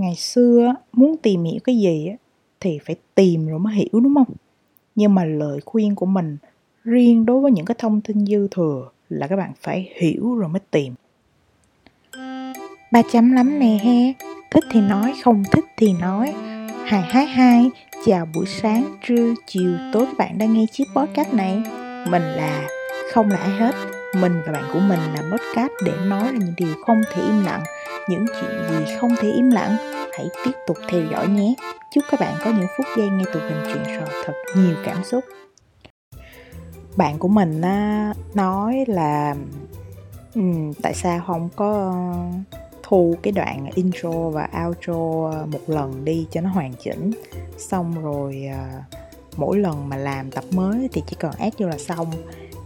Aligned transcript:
ngày 0.00 0.14
xưa 0.14 0.74
muốn 0.92 1.16
tìm 1.16 1.44
hiểu 1.44 1.60
cái 1.64 1.78
gì 1.78 2.10
thì 2.60 2.78
phải 2.86 2.96
tìm 3.14 3.46
rồi 3.46 3.58
mới 3.58 3.74
hiểu, 3.74 4.00
đúng 4.00 4.14
không? 4.14 4.34
Nhưng 4.94 5.14
mà 5.14 5.24
lời 5.24 5.60
khuyên 5.64 5.94
của 5.94 6.06
mình 6.06 6.36
riêng 6.84 7.26
đối 7.26 7.40
với 7.40 7.52
những 7.52 7.64
cái 7.64 7.74
thông 7.78 8.00
tin 8.00 8.26
dư 8.26 8.48
thừa 8.50 8.88
là 9.08 9.26
các 9.26 9.36
bạn 9.36 9.52
phải 9.60 9.90
hiểu 10.00 10.34
rồi 10.34 10.48
mới 10.48 10.60
tìm. 10.70 10.94
Ba 12.92 13.02
chấm 13.12 13.32
lắm 13.32 13.58
nè 13.58 13.78
he. 13.82 14.12
Thích 14.50 14.64
thì 14.70 14.80
nói, 14.80 15.12
không 15.22 15.42
thích 15.52 15.64
thì 15.76 15.92
nói. 15.92 16.32
Hai 16.84 17.02
hai 17.02 17.26
hai. 17.26 17.70
Chào 18.06 18.26
buổi 18.34 18.46
sáng, 18.46 18.96
trưa, 19.06 19.34
chiều, 19.46 19.72
tối 19.92 20.06
các 20.06 20.18
bạn 20.18 20.38
đang 20.38 20.54
nghe 20.54 20.66
chiếc 20.72 20.84
podcast 20.96 21.34
này. 21.34 21.62
Mình 22.10 22.22
là, 22.22 22.68
không 23.12 23.28
là 23.28 23.36
ai 23.36 23.50
hết. 23.50 23.74
Mình 24.20 24.32
và 24.46 24.52
bạn 24.52 24.64
của 24.72 24.80
mình 24.80 24.98
là 24.98 25.22
podcast 25.30 25.72
để 25.84 25.92
nói 26.06 26.32
là 26.32 26.38
những 26.38 26.54
điều 26.56 26.74
không 26.86 27.02
thể 27.12 27.22
im 27.22 27.44
lặng 27.44 27.62
những 28.10 28.26
chuyện 28.40 28.50
gì 28.70 28.94
không 29.00 29.16
thể 29.20 29.30
im 29.30 29.50
lặng 29.50 29.76
hãy 30.12 30.28
tiếp 30.44 30.52
tục 30.66 30.76
theo 30.88 31.02
dõi 31.10 31.28
nhé. 31.28 31.54
Chúc 31.94 32.04
các 32.10 32.20
bạn 32.20 32.34
có 32.44 32.50
những 32.50 32.66
phút 32.76 32.86
giây 32.96 33.08
nghe 33.08 33.24
tụi 33.32 33.42
mình 33.42 33.62
chuyện 33.66 33.82
trò 33.86 34.06
thật 34.24 34.32
nhiều 34.56 34.76
cảm 34.84 35.04
xúc. 35.04 35.24
Bạn 36.96 37.18
của 37.18 37.28
mình 37.28 37.60
à, 37.60 38.14
nói 38.34 38.84
là 38.88 39.34
um, 40.34 40.72
tại 40.72 40.94
sao 40.94 41.20
không 41.26 41.48
có 41.56 41.94
thu 42.82 43.16
cái 43.22 43.32
đoạn 43.32 43.70
intro 43.74 44.10
và 44.10 44.48
outro 44.66 45.30
à, 45.32 45.46
một 45.46 45.60
lần 45.66 46.04
đi 46.04 46.26
cho 46.30 46.40
nó 46.40 46.50
hoàn 46.50 46.72
chỉnh. 46.84 47.10
Xong 47.58 48.02
rồi 48.02 48.46
uh, 48.50 48.84
mỗi 49.36 49.58
lần 49.58 49.88
mà 49.88 49.96
làm 49.96 50.30
tập 50.30 50.44
mới 50.50 50.88
thì 50.92 51.02
chỉ 51.06 51.16
cần 51.20 51.32
ép 51.38 51.52
vô 51.58 51.66
là 51.66 51.78
xong. 51.78 52.10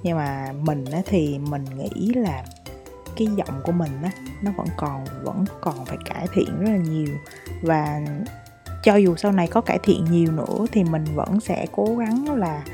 Nhưng 0.03 0.17
mà 0.17 0.53
mình 0.61 0.85
á, 0.93 1.01
thì 1.07 1.39
mình 1.39 1.65
nghĩ 1.79 2.13
là 2.15 2.45
cái 3.17 3.29
giọng 3.37 3.61
của 3.65 3.73
mình 3.73 4.03
á 4.03 4.11
nó 4.43 4.51
vẫn 4.57 4.67
còn 4.77 5.05
vẫn 5.23 5.45
còn 5.61 5.85
phải 5.85 5.99
cải 6.05 6.27
thiện 6.33 6.61
rất 6.61 6.71
là 6.71 6.77
nhiều. 6.77 7.15
Và 7.63 8.01
cho 8.83 8.97
dù 8.97 9.17
sau 9.17 9.33
này 9.33 9.47
có 9.47 9.61
cải 9.61 9.79
thiện 9.83 10.05
nhiều 10.11 10.33
nữa 10.33 10.67
thì 10.73 10.85
mình 10.85 11.05
vẫn 11.15 11.41
sẽ 11.41 11.67
cố 11.73 11.97
gắng 11.97 12.35
là 12.35 12.65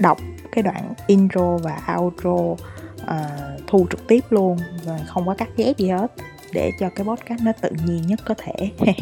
đọc 0.00 0.18
cái 0.52 0.62
đoạn 0.62 0.94
intro 1.06 1.56
và 1.56 1.96
outro 1.98 2.30
uh, 2.30 2.56
thu 3.66 3.86
trực 3.90 4.08
tiếp 4.08 4.20
luôn 4.30 4.58
và 4.84 5.00
không 5.06 5.26
có 5.26 5.34
cắt 5.34 5.48
ghép 5.56 5.78
gì 5.78 5.88
hết 5.88 6.12
để 6.52 6.72
cho 6.80 6.90
cái 6.90 7.06
podcast 7.06 7.42
nó 7.42 7.52
tự 7.60 7.70
nhiên 7.86 8.06
nhất 8.06 8.20
có 8.24 8.34
thể. 8.38 8.70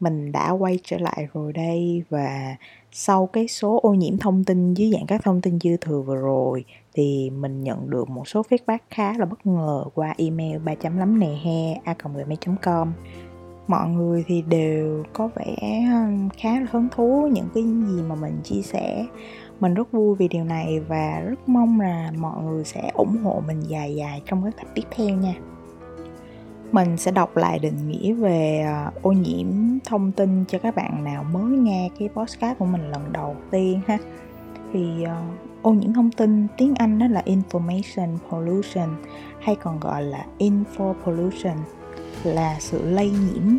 Mình 0.00 0.32
đã 0.32 0.50
quay 0.50 0.78
trở 0.84 0.98
lại 0.98 1.28
rồi 1.34 1.52
đây 1.52 2.02
và 2.10 2.56
sau 2.92 3.26
cái 3.26 3.48
số 3.48 3.80
ô 3.82 3.94
nhiễm 3.94 4.18
thông 4.18 4.44
tin 4.44 4.74
dưới 4.74 4.90
dạng 4.92 5.06
các 5.06 5.22
thông 5.24 5.40
tin 5.40 5.58
dư 5.60 5.76
thừa 5.76 6.00
vừa 6.00 6.16
rồi, 6.16 6.64
thì 6.94 7.30
mình 7.30 7.62
nhận 7.62 7.90
được 7.90 8.08
một 8.08 8.28
số 8.28 8.42
feedback 8.48 8.78
khá 8.90 9.12
là 9.18 9.24
bất 9.24 9.46
ngờ 9.46 9.84
qua 9.94 10.14
email 10.18 10.58
ba 10.58 10.74
chấm 10.74 10.96
lắm 10.96 11.18
nè 11.18 11.38
he 11.42 11.80
a 11.84 11.94
gmail.com 12.04 12.92
mọi 13.70 13.88
người 13.88 14.24
thì 14.26 14.42
đều 14.42 15.04
có 15.12 15.30
vẻ 15.34 15.56
khá 16.38 16.60
là 16.60 16.66
hứng 16.70 16.88
thú 16.96 17.28
những 17.32 17.48
cái 17.54 17.62
gì 17.62 18.02
mà 18.02 18.14
mình 18.14 18.40
chia 18.44 18.62
sẻ. 18.62 19.06
Mình 19.60 19.74
rất 19.74 19.92
vui 19.92 20.16
vì 20.16 20.28
điều 20.28 20.44
này 20.44 20.80
và 20.80 21.20
rất 21.20 21.48
mong 21.48 21.80
là 21.80 22.12
mọi 22.18 22.42
người 22.42 22.64
sẽ 22.64 22.90
ủng 22.94 23.16
hộ 23.22 23.42
mình 23.46 23.60
dài 23.60 23.94
dài 23.94 24.22
trong 24.26 24.44
các 24.44 24.54
tập 24.56 24.66
tiếp 24.74 24.82
theo 24.90 25.16
nha 25.16 25.34
mình 26.72 26.96
sẽ 26.96 27.10
đọc 27.10 27.36
lại 27.36 27.58
định 27.58 27.88
nghĩa 27.88 28.12
về 28.12 28.64
ờ, 28.66 28.90
ô 29.02 29.12
nhiễm 29.12 29.46
thông 29.84 30.12
tin 30.12 30.44
cho 30.48 30.58
các 30.58 30.74
bạn 30.74 31.04
nào 31.04 31.24
mới 31.24 31.58
nghe 31.58 31.90
cái 31.98 32.08
podcast 32.08 32.58
của 32.58 32.64
mình 32.64 32.90
lần 32.90 33.12
đầu 33.12 33.36
tiên 33.50 33.80
ha. 33.86 33.98
Thì 34.72 35.04
uh, 35.04 35.62
ô 35.62 35.72
nhiễm 35.72 35.92
thông 35.92 36.10
tin 36.10 36.46
tiếng 36.56 36.74
anh 36.74 36.98
đó 36.98 37.06
là 37.06 37.22
information 37.26 38.16
pollution 38.30 38.88
hay 39.40 39.56
còn 39.62 39.80
gọi 39.80 40.02
là 40.02 40.24
info 40.38 40.94
pollution 41.04 41.56
là 42.24 42.56
sự 42.60 42.90
lây 42.90 43.10
nhiễm 43.10 43.58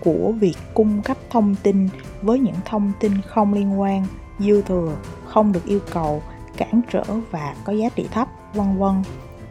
của 0.00 0.32
việc 0.40 0.56
cung 0.74 1.02
cấp 1.02 1.16
thông 1.30 1.54
tin 1.62 1.88
với 2.22 2.38
những 2.38 2.54
thông 2.64 2.92
tin 3.00 3.12
không 3.26 3.54
liên 3.54 3.80
quan 3.80 4.04
dư 4.38 4.62
thừa 4.62 4.96
không 5.24 5.52
được 5.52 5.64
yêu 5.66 5.80
cầu 5.92 6.22
cản 6.56 6.80
trở 6.90 7.04
và 7.30 7.54
có 7.64 7.72
giá 7.72 7.88
trị 7.88 8.06
thấp 8.10 8.28
vân 8.54 8.78
vân 8.78 8.94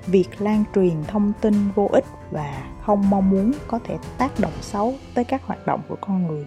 việc 0.07 0.27
lan 0.39 0.63
truyền 0.75 1.03
thông 1.07 1.31
tin 1.41 1.53
vô 1.75 1.87
ích 1.91 2.05
và 2.31 2.63
không 2.81 3.09
mong 3.09 3.29
muốn 3.29 3.51
có 3.67 3.79
thể 3.83 3.97
tác 4.17 4.39
động 4.39 4.53
xấu 4.61 4.93
tới 5.13 5.23
các 5.23 5.43
hoạt 5.43 5.67
động 5.67 5.81
của 5.87 5.97
con 6.01 6.27
người. 6.27 6.45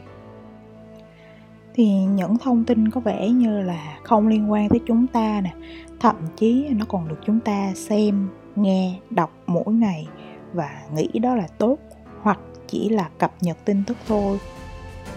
Thì 1.74 1.88
những 2.04 2.38
thông 2.38 2.64
tin 2.64 2.90
có 2.90 3.00
vẻ 3.00 3.28
như 3.28 3.60
là 3.60 3.98
không 4.02 4.28
liên 4.28 4.52
quan 4.52 4.68
tới 4.68 4.80
chúng 4.86 5.06
ta 5.06 5.40
nè, 5.40 5.54
thậm 6.00 6.16
chí 6.36 6.68
nó 6.70 6.84
còn 6.88 7.08
được 7.08 7.18
chúng 7.26 7.40
ta 7.40 7.72
xem, 7.74 8.28
nghe, 8.56 8.98
đọc 9.10 9.32
mỗi 9.46 9.74
ngày 9.74 10.08
và 10.52 10.82
nghĩ 10.94 11.18
đó 11.18 11.34
là 11.34 11.46
tốt 11.58 11.78
hoặc 12.22 12.38
chỉ 12.68 12.88
là 12.88 13.08
cập 13.18 13.32
nhật 13.40 13.56
tin 13.64 13.82
tức 13.86 13.96
thôi. 14.08 14.38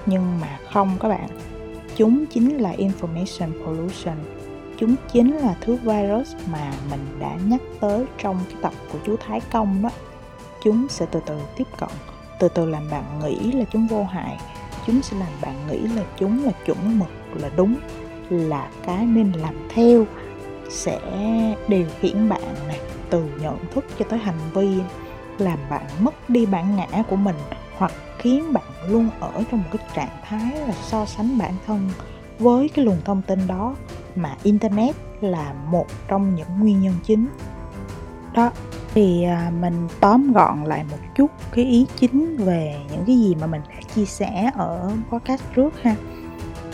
Nhưng 0.06 0.40
mà 0.42 0.60
không 0.74 0.90
các 1.00 1.10
bạn, 1.10 1.30
chúng 1.96 2.26
chính 2.26 2.58
là 2.58 2.74
information 2.74 3.66
pollution 3.66 4.16
chúng 4.80 4.96
chính 5.12 5.38
là 5.38 5.56
thứ 5.62 5.76
virus 5.76 6.36
mà 6.52 6.74
mình 6.90 7.20
đã 7.20 7.38
nhắc 7.46 7.62
tới 7.80 8.06
trong 8.18 8.40
cái 8.50 8.58
tập 8.62 8.74
của 8.92 9.00
chú 9.06 9.16
Thái 9.28 9.42
Công 9.52 9.82
đó. 9.82 9.90
Chúng 10.64 10.88
sẽ 10.90 11.06
từ 11.12 11.20
từ 11.26 11.40
tiếp 11.58 11.68
cận, 11.80 11.90
từ 12.40 12.48
từ 12.48 12.70
làm 12.70 12.90
bạn 12.92 13.20
nghĩ 13.20 13.52
là 13.52 13.66
chúng 13.72 13.88
vô 13.88 14.04
hại. 14.04 14.38
Chúng 14.88 15.02
sẽ 15.02 15.18
làm 15.18 15.30
bạn 15.42 15.56
nghĩ 15.70 15.78
là 15.80 16.04
chúng 16.20 16.46
là 16.46 16.52
chuẩn 16.66 17.00
mực 17.00 17.42
là 17.42 17.50
đúng, 17.56 17.76
là 18.30 18.68
cái 18.86 19.06
nên 19.06 19.32
làm 19.32 19.56
theo 19.74 20.06
sẽ 20.70 21.00
điều 21.68 21.86
khiển 22.00 22.30
bạn 22.30 22.42
này 22.68 22.80
từ 23.10 23.24
nhận 23.42 23.58
thức 23.74 23.86
cho 24.00 24.06
tới 24.10 24.20
hành 24.20 24.40
vi, 24.54 24.80
làm 25.38 25.60
bạn 25.70 25.84
mất 26.00 26.30
đi 26.30 26.46
bản 26.46 26.76
ngã 26.76 27.04
của 27.10 27.16
mình 27.16 27.36
hoặc 27.78 27.92
khiến 28.18 28.54
bạn 28.54 28.64
luôn 28.88 29.10
ở 29.20 29.44
trong 29.52 29.60
một 29.60 29.70
cái 29.72 29.88
trạng 29.96 30.18
thái 30.24 30.60
là 30.68 30.74
so 30.84 31.06
sánh 31.06 31.38
bản 31.38 31.54
thân 31.68 31.90
với 32.40 32.70
cái 32.70 32.86
luồng 32.86 33.02
thông 33.06 33.22
tin 33.22 33.48
đó 33.48 33.76
mà 34.16 34.36
internet 34.44 34.96
là 35.22 35.54
một 35.68 35.88
trong 36.08 36.36
những 36.36 36.48
nguyên 36.60 36.82
nhân 36.82 36.94
chính. 37.04 37.28
Đó 38.34 38.52
thì 38.94 39.24
à, 39.24 39.52
mình 39.60 39.88
tóm 40.00 40.34
gọn 40.34 40.64
lại 40.64 40.84
một 40.92 40.98
chút 41.16 41.32
cái 41.52 41.66
ý 41.66 41.86
chính 41.96 42.38
về 42.38 42.76
những 42.92 43.04
cái 43.08 43.18
gì 43.18 43.36
mà 43.36 43.48
mình 43.48 43.62
đã 43.70 43.76
chia 43.96 44.06
sẻ 44.06 44.52
ở 44.56 44.92
podcast 45.10 45.42
trước 45.56 45.82
ha. 45.82 45.96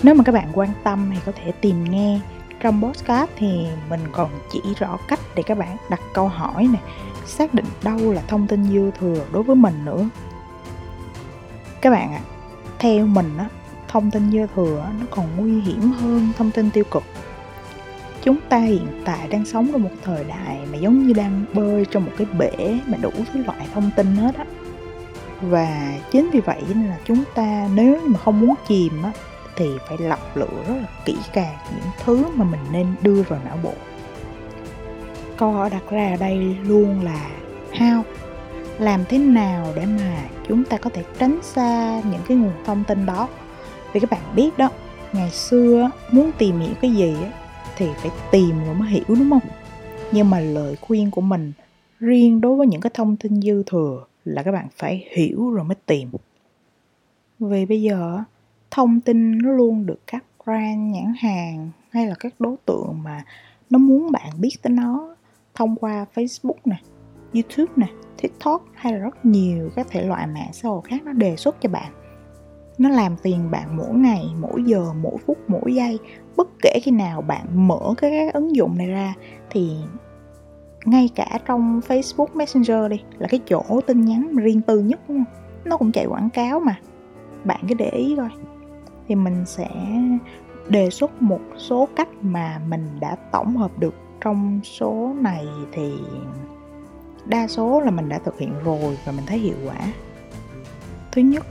Nếu 0.04 0.16
mà 0.16 0.24
các 0.24 0.32
bạn 0.32 0.48
quan 0.54 0.70
tâm 0.84 1.10
thì 1.14 1.20
có 1.26 1.32
thể 1.36 1.52
tìm 1.52 1.84
nghe 1.84 2.20
trong 2.60 2.84
podcast 2.84 3.30
thì 3.38 3.68
mình 3.90 4.00
còn 4.12 4.30
chỉ 4.52 4.62
rõ 4.80 4.98
cách 5.08 5.20
để 5.36 5.44
các 5.44 5.58
bạn 5.58 5.78
đặt 5.90 6.02
câu 6.14 6.28
hỏi 6.28 6.68
này 6.68 6.82
xác 7.26 7.54
định 7.54 7.66
đâu 7.84 8.12
là 8.12 8.22
thông 8.28 8.48
tin 8.48 8.64
dư 8.64 8.92
thừa 8.92 9.26
đối 9.32 9.44
với 9.44 9.56
mình 9.56 9.86
nữa. 9.86 10.06
Các 11.82 11.90
bạn 11.90 12.14
ạ 12.14 12.22
à, 12.26 12.30
theo 12.80 13.06
mình 13.06 13.38
á 13.38 13.50
thông 13.88 14.12
tin 14.12 14.32
dư 14.32 14.48
thừa 14.56 14.90
nó 15.00 15.06
còn 15.10 15.26
nguy 15.38 15.62
hiểm 15.62 15.92
hơn 15.92 16.30
thông 16.38 16.52
tin 16.52 16.72
tiêu 16.72 16.84
cực 16.92 17.04
chúng 18.24 18.38
ta 18.50 18.58
hiện 18.58 18.88
tại 19.06 19.28
đang 19.28 19.46
sống 19.46 19.70
trong 19.72 19.84
một 19.84 19.90
thời 20.04 20.24
đại 20.24 20.60
mà 20.72 20.78
giống 20.78 21.08
như 21.08 21.14
đang 21.14 21.46
bơi 21.54 21.86
trong 21.92 22.06
một 22.06 22.12
cái 22.18 22.28
bể 22.38 22.80
mà 22.88 22.98
đủ 23.02 23.12
thứ 23.34 23.44
loại 23.46 23.68
thông 23.74 23.90
tin 23.96 24.16
hết 24.16 24.36
á. 24.38 24.46
Và 25.42 25.94
chính 26.12 26.30
vì 26.34 26.40
vậy 26.40 26.62
nên 26.68 26.86
là 26.86 26.98
chúng 27.06 27.24
ta 27.36 27.68
nếu 27.76 28.00
mà 28.06 28.20
không 28.20 28.40
muốn 28.40 28.56
chìm 28.68 29.04
á, 29.04 29.12
thì 29.56 29.70
phải 29.88 29.98
lọc 29.98 30.38
lựa 30.38 30.64
rất 30.68 30.76
là 30.76 30.88
kỹ 31.06 31.18
càng 31.34 31.56
những 31.72 31.92
thứ 32.06 32.26
mà 32.36 32.46
mình 32.46 32.60
nên 32.72 32.88
đưa 33.02 33.22
vào 33.22 33.40
não 33.46 33.58
bộ. 33.64 33.74
Câu 35.38 35.52
hỏi 35.52 35.70
đặt 35.70 35.84
ra 35.90 36.10
ở 36.10 36.18
đây 36.18 36.58
luôn 36.64 37.04
là 37.04 37.26
how? 37.74 38.02
Làm 38.80 39.06
thế 39.10 39.18
nào 39.18 39.68
để 39.76 39.86
mà 39.86 40.24
chúng 40.48 40.64
ta 40.64 40.78
có 40.78 40.90
thể 40.90 41.04
tránh 41.20 41.40
xa 41.42 42.02
những 42.12 42.22
cái 42.28 42.38
nguồn 42.38 42.54
thông 42.66 42.84
tin 42.84 43.06
đó? 43.06 43.28
Vì 43.94 44.00
các 44.00 44.10
bạn 44.10 44.22
biết 44.36 44.58
đó, 44.58 44.70
ngày 45.14 45.30
xưa 45.30 45.90
muốn 46.12 46.32
tìm 46.38 46.60
hiểu 46.60 46.74
cái 46.82 46.92
gì 46.92 47.16
thì 47.76 47.88
phải 47.98 48.12
tìm 48.32 48.66
rồi 48.66 48.76
mới 48.76 48.90
hiểu 48.90 49.04
đúng 49.08 49.30
không 49.30 49.50
nhưng 50.12 50.30
mà 50.30 50.40
lời 50.40 50.76
khuyên 50.82 51.12
của 51.12 51.22
mình 51.22 51.52
riêng 52.00 52.42
đối 52.42 52.56
với 52.56 52.68
những 52.68 52.82
cái 52.82 52.92
thông 52.94 53.16
tin 53.16 53.42
dư 53.42 53.64
thừa 53.64 54.06
là 54.26 54.44
các 54.44 54.52
bạn 54.52 54.68
phải 54.78 55.08
hiểu 55.12 55.52
rồi 55.52 55.64
mới 55.64 55.76
tìm 55.86 56.10
vì 57.40 57.66
bây 57.66 57.82
giờ 57.82 58.24
thông 58.72 59.02
tin 59.02 59.38
nó 59.38 59.52
luôn 59.52 59.86
được 59.86 60.00
các 60.08 60.24
brand 60.46 60.96
nhãn 60.96 61.14
hàng 61.20 61.70
hay 61.90 62.08
là 62.08 62.16
các 62.20 62.34
đối 62.40 62.56
tượng 62.66 63.04
mà 63.04 63.24
nó 63.70 63.80
muốn 63.80 64.12
bạn 64.12 64.30
biết 64.40 64.56
tới 64.62 64.74
nó 64.74 65.16
thông 65.56 65.76
qua 65.76 66.06
Facebook 66.14 66.56
nè, 66.66 66.78
YouTube 67.34 67.74
nè, 67.76 67.88
TikTok 68.22 68.66
hay 68.74 68.94
là 68.94 69.00
rất 69.00 69.26
nhiều 69.26 69.70
các 69.76 69.88
thể 69.90 70.04
loại 70.04 70.28
mạng 70.28 70.50
xã 70.54 70.70
hội 70.70 70.82
khác 70.84 71.04
nó 71.06 71.12
đề 71.12 71.36
xuất 71.36 71.62
cho 71.62 71.70
bạn. 71.70 71.92
Nó 72.78 72.90
làm 72.90 73.16
tiền 73.24 73.52
bạn 73.52 73.78
mỗi 73.78 73.94
ngày, 73.94 74.26
mỗi 74.40 74.64
giờ, 74.64 74.94
mỗi 75.02 75.18
phút, 75.26 75.38
mỗi 75.48 75.76
giây. 75.76 76.00
Bất 76.38 76.48
kể 76.62 76.80
khi 76.84 76.92
nào 76.92 77.22
bạn 77.22 77.68
mở 77.68 77.94
cái, 77.98 78.12
cái 78.12 78.30
ứng 78.30 78.56
dụng 78.56 78.78
này 78.78 78.88
ra 78.88 79.14
thì 79.50 79.72
ngay 80.86 81.10
cả 81.16 81.40
trong 81.46 81.80
Facebook 81.88 82.28
Messenger 82.34 82.92
đi 82.92 82.98
là 83.18 83.28
cái 83.28 83.40
chỗ 83.46 83.64
tin 83.88 84.02
nhắn 84.02 84.36
riêng 84.36 84.62
tư 84.62 84.80
nhất 84.80 85.00
đúng 85.08 85.18
không? 85.18 85.44
Nó 85.66 85.78
cũng 85.78 85.92
chạy 85.92 86.06
quảng 86.06 86.30
cáo 86.30 86.60
mà. 86.60 86.80
Bạn 87.44 87.60
cứ 87.70 87.74
để 87.74 87.90
ý 87.90 88.16
coi. 88.18 88.30
Thì 89.08 89.16
mình 89.16 89.46
sẽ 89.46 89.68
đề 90.70 90.90
xuất 90.90 91.22
một 91.22 91.42
số 91.58 91.88
cách 91.96 92.10
mà 92.22 92.62
mình 92.68 92.88
đã 93.00 93.16
tổng 93.32 93.58
hợp 93.58 93.80
được 93.80 93.94
trong 94.24 94.60
số 94.64 95.16
này 95.22 95.48
thì 95.72 95.94
đa 97.26 97.48
số 97.48 97.82
là 97.82 97.92
mình 97.92 98.10
đã 98.10 98.20
thực 98.20 98.40
hiện 98.40 98.54
rồi 98.64 98.98
và 99.06 99.12
mình 99.12 99.26
thấy 99.26 99.38
hiệu 99.38 99.56
quả 99.66 99.94
thứ 101.12 101.22
nhất 101.22 101.46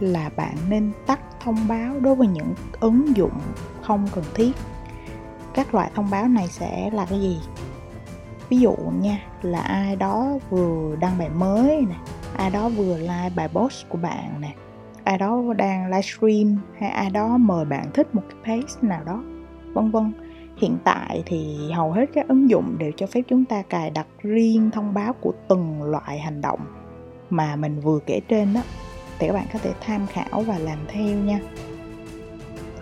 là 0.00 0.30
bạn 0.36 0.56
nên 0.68 0.92
tắt 1.06 1.20
thông 1.40 1.56
báo 1.68 2.00
đối 2.00 2.14
với 2.14 2.28
những 2.28 2.54
ứng 2.80 3.16
dụng 3.16 3.38
không 3.86 4.06
cần 4.14 4.24
thiết. 4.34 4.52
Các 5.54 5.74
loại 5.74 5.90
thông 5.94 6.10
báo 6.10 6.28
này 6.28 6.48
sẽ 6.48 6.90
là 6.92 7.06
cái 7.10 7.20
gì? 7.20 7.40
Ví 8.48 8.58
dụ 8.58 8.74
nha, 9.00 9.18
là 9.42 9.60
ai 9.60 9.96
đó 9.96 10.38
vừa 10.50 10.96
đăng 11.00 11.18
bài 11.18 11.28
mới 11.28 11.86
nè, 11.88 11.94
ai 12.36 12.50
đó 12.50 12.68
vừa 12.68 12.98
like 12.98 13.30
bài 13.36 13.48
post 13.48 13.88
của 13.88 13.98
bạn 13.98 14.40
nè, 14.40 14.54
ai 15.04 15.18
đó 15.18 15.42
đang 15.56 15.86
livestream, 15.86 16.58
hay 16.78 16.90
ai 16.90 17.10
đó 17.10 17.36
mời 17.36 17.64
bạn 17.64 17.90
thích 17.94 18.14
một 18.14 18.22
cái 18.28 18.38
page 18.44 18.88
nào 18.88 19.04
đó, 19.04 19.22
vân 19.74 19.90
vân. 19.90 20.12
Hiện 20.56 20.78
tại 20.84 21.22
thì 21.26 21.70
hầu 21.72 21.92
hết 21.92 22.06
các 22.14 22.28
ứng 22.28 22.50
dụng 22.50 22.78
đều 22.78 22.92
cho 22.96 23.06
phép 23.06 23.22
chúng 23.28 23.44
ta 23.44 23.62
cài 23.62 23.90
đặt 23.90 24.06
riêng 24.22 24.70
thông 24.70 24.94
báo 24.94 25.12
của 25.12 25.32
từng 25.48 25.82
loại 25.82 26.18
hành 26.18 26.40
động 26.40 26.60
mà 27.30 27.56
mình 27.56 27.80
vừa 27.80 27.98
kể 28.06 28.20
trên 28.28 28.54
đó 28.54 28.60
thì 29.18 29.26
các 29.26 29.32
bạn 29.32 29.46
có 29.52 29.58
thể 29.58 29.72
tham 29.80 30.06
khảo 30.06 30.42
và 30.42 30.58
làm 30.58 30.78
theo 30.88 31.16
nha. 31.16 31.40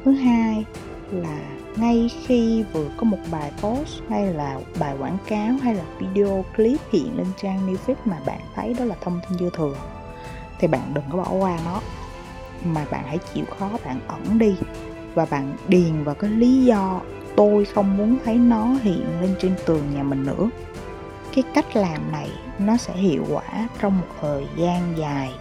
Thứ 0.05 0.13
hai 0.13 0.65
là 1.11 1.41
ngay 1.77 2.11
khi 2.27 2.65
vừa 2.73 2.89
có 2.97 3.05
một 3.05 3.19
bài 3.31 3.53
post 3.61 4.03
hay 4.09 4.27
là 4.35 4.61
bài 4.79 4.97
quảng 4.99 5.19
cáo 5.27 5.53
hay 5.63 5.75
là 5.75 5.85
video 5.99 6.45
clip 6.57 6.81
hiện 6.93 7.17
lên 7.17 7.27
trang 7.43 7.67
new 7.67 7.95
mà 8.05 8.21
bạn 8.27 8.41
thấy 8.55 8.75
đó 8.79 8.85
là 8.85 8.95
thông 9.01 9.21
tin 9.29 9.39
dư 9.39 9.51
thừa, 9.51 9.77
thì 10.59 10.69
bạn 10.69 10.95
đừng 10.95 11.05
có 11.11 11.19
bỏ 11.19 11.33
qua 11.33 11.59
nó. 11.65 11.81
Mà 12.65 12.87
bạn 12.91 13.05
hãy 13.07 13.19
chịu 13.35 13.45
khó, 13.59 13.71
bạn 13.85 14.01
ẩn 14.07 14.39
đi. 14.39 14.57
Và 15.15 15.27
bạn 15.31 15.57
điền 15.69 16.05
vào 16.05 16.15
cái 16.15 16.31
lý 16.31 16.65
do 16.65 17.01
tôi 17.37 17.65
không 17.65 17.97
muốn 17.97 18.17
thấy 18.25 18.35
nó 18.35 18.65
hiện 18.83 19.21
lên 19.21 19.35
trên 19.39 19.55
tường 19.67 19.95
nhà 19.95 20.03
mình 20.03 20.25
nữa. 20.25 20.51
Cái 21.35 21.45
cách 21.55 21.77
làm 21.77 22.13
này 22.13 22.31
nó 22.59 22.77
sẽ 22.77 22.93
hiệu 22.93 23.25
quả 23.31 23.69
trong 23.81 23.99
một 23.99 24.07
thời 24.21 24.47
gian 24.57 24.95
dài. 24.97 25.33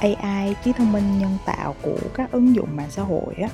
AI 0.00 0.54
trí 0.64 0.72
thông 0.72 0.92
minh, 0.92 1.18
nhân 1.18 1.38
tạo 1.46 1.74
của 1.82 1.98
các 2.14 2.32
ứng 2.32 2.54
dụng 2.54 2.68
mạng 2.76 2.90
xã 2.90 3.02
hội 3.02 3.34
á 3.42 3.48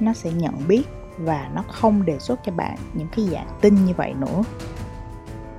nó 0.00 0.12
sẽ 0.12 0.30
nhận 0.30 0.68
biết 0.68 0.82
và 1.18 1.50
nó 1.54 1.62
không 1.68 2.04
đề 2.04 2.18
xuất 2.18 2.40
cho 2.44 2.52
bạn 2.52 2.76
những 2.94 3.08
cái 3.16 3.24
dạng 3.32 3.48
tin 3.60 3.84
như 3.84 3.94
vậy 3.96 4.14
nữa. 4.14 4.42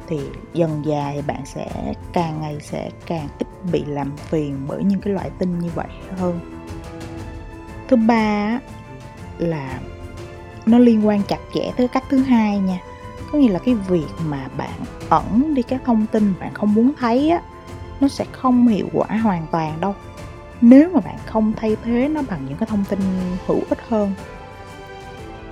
Thì 0.08 0.20
dần 0.54 0.86
dài 0.86 1.14
thì 1.16 1.22
bạn 1.28 1.46
sẽ, 1.46 1.94
càng 2.14 2.42
ngày 2.42 2.58
sẽ 2.62 2.90
càng 3.06 3.28
ít 3.40 3.48
bị 3.72 3.84
làm 3.86 4.18
phiền 4.18 4.66
bởi 4.68 4.84
những 4.84 5.02
cái 5.02 5.14
loại 5.14 5.30
tin 5.40 5.60
như 5.60 5.70
vậy 5.76 5.88
hơn. 6.18 6.40
Thứ 7.88 7.96
ba 7.96 8.60
là 9.38 9.80
nó 10.66 10.80
liên 10.80 11.08
quan 11.08 11.22
chặt 11.28 11.40
chẽ 11.54 11.72
tới 11.78 11.88
cách 11.88 12.04
thứ 12.10 12.18
hai 12.18 12.60
nha. 12.60 12.80
Có 13.32 13.38
nghĩa 13.38 13.52
là 13.52 13.60
cái 13.60 13.76
việc 13.76 14.08
mà 14.26 14.48
bạn 14.58 14.80
ẩn 15.10 15.54
đi 15.54 15.62
các 15.62 15.82
thông 15.86 16.06
tin 16.06 16.34
bạn 16.40 16.54
không 16.54 16.74
muốn 16.74 16.92
thấy 17.00 17.30
á, 17.30 17.42
nó 18.00 18.08
sẽ 18.08 18.26
không 18.32 18.68
hiệu 18.68 18.88
quả 18.94 19.08
hoàn 19.08 19.48
toàn 19.52 19.82
đâu 19.82 19.96
nếu 20.62 20.90
mà 20.94 21.00
bạn 21.00 21.16
không 21.26 21.54
thay 21.56 21.78
thế 21.84 22.08
nó 22.08 22.22
bằng 22.30 22.40
những 22.48 22.58
cái 22.58 22.68
thông 22.68 22.84
tin 22.90 23.00
hữu 23.48 23.62
ích 23.70 23.80
hơn 23.88 24.14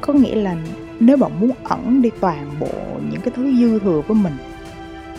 có 0.02 0.14
nghĩa 0.14 0.36
là 0.36 0.56
nếu 1.00 1.18
bạn 1.18 1.40
muốn 1.40 1.52
ẩn 1.64 2.02
đi 2.02 2.10
toàn 2.20 2.56
bộ 2.60 2.72
những 3.12 3.22
cái 3.22 3.34
thứ 3.36 3.56
dư 3.60 3.80
thừa 3.80 4.02
của 4.08 4.14
mình 4.14 4.34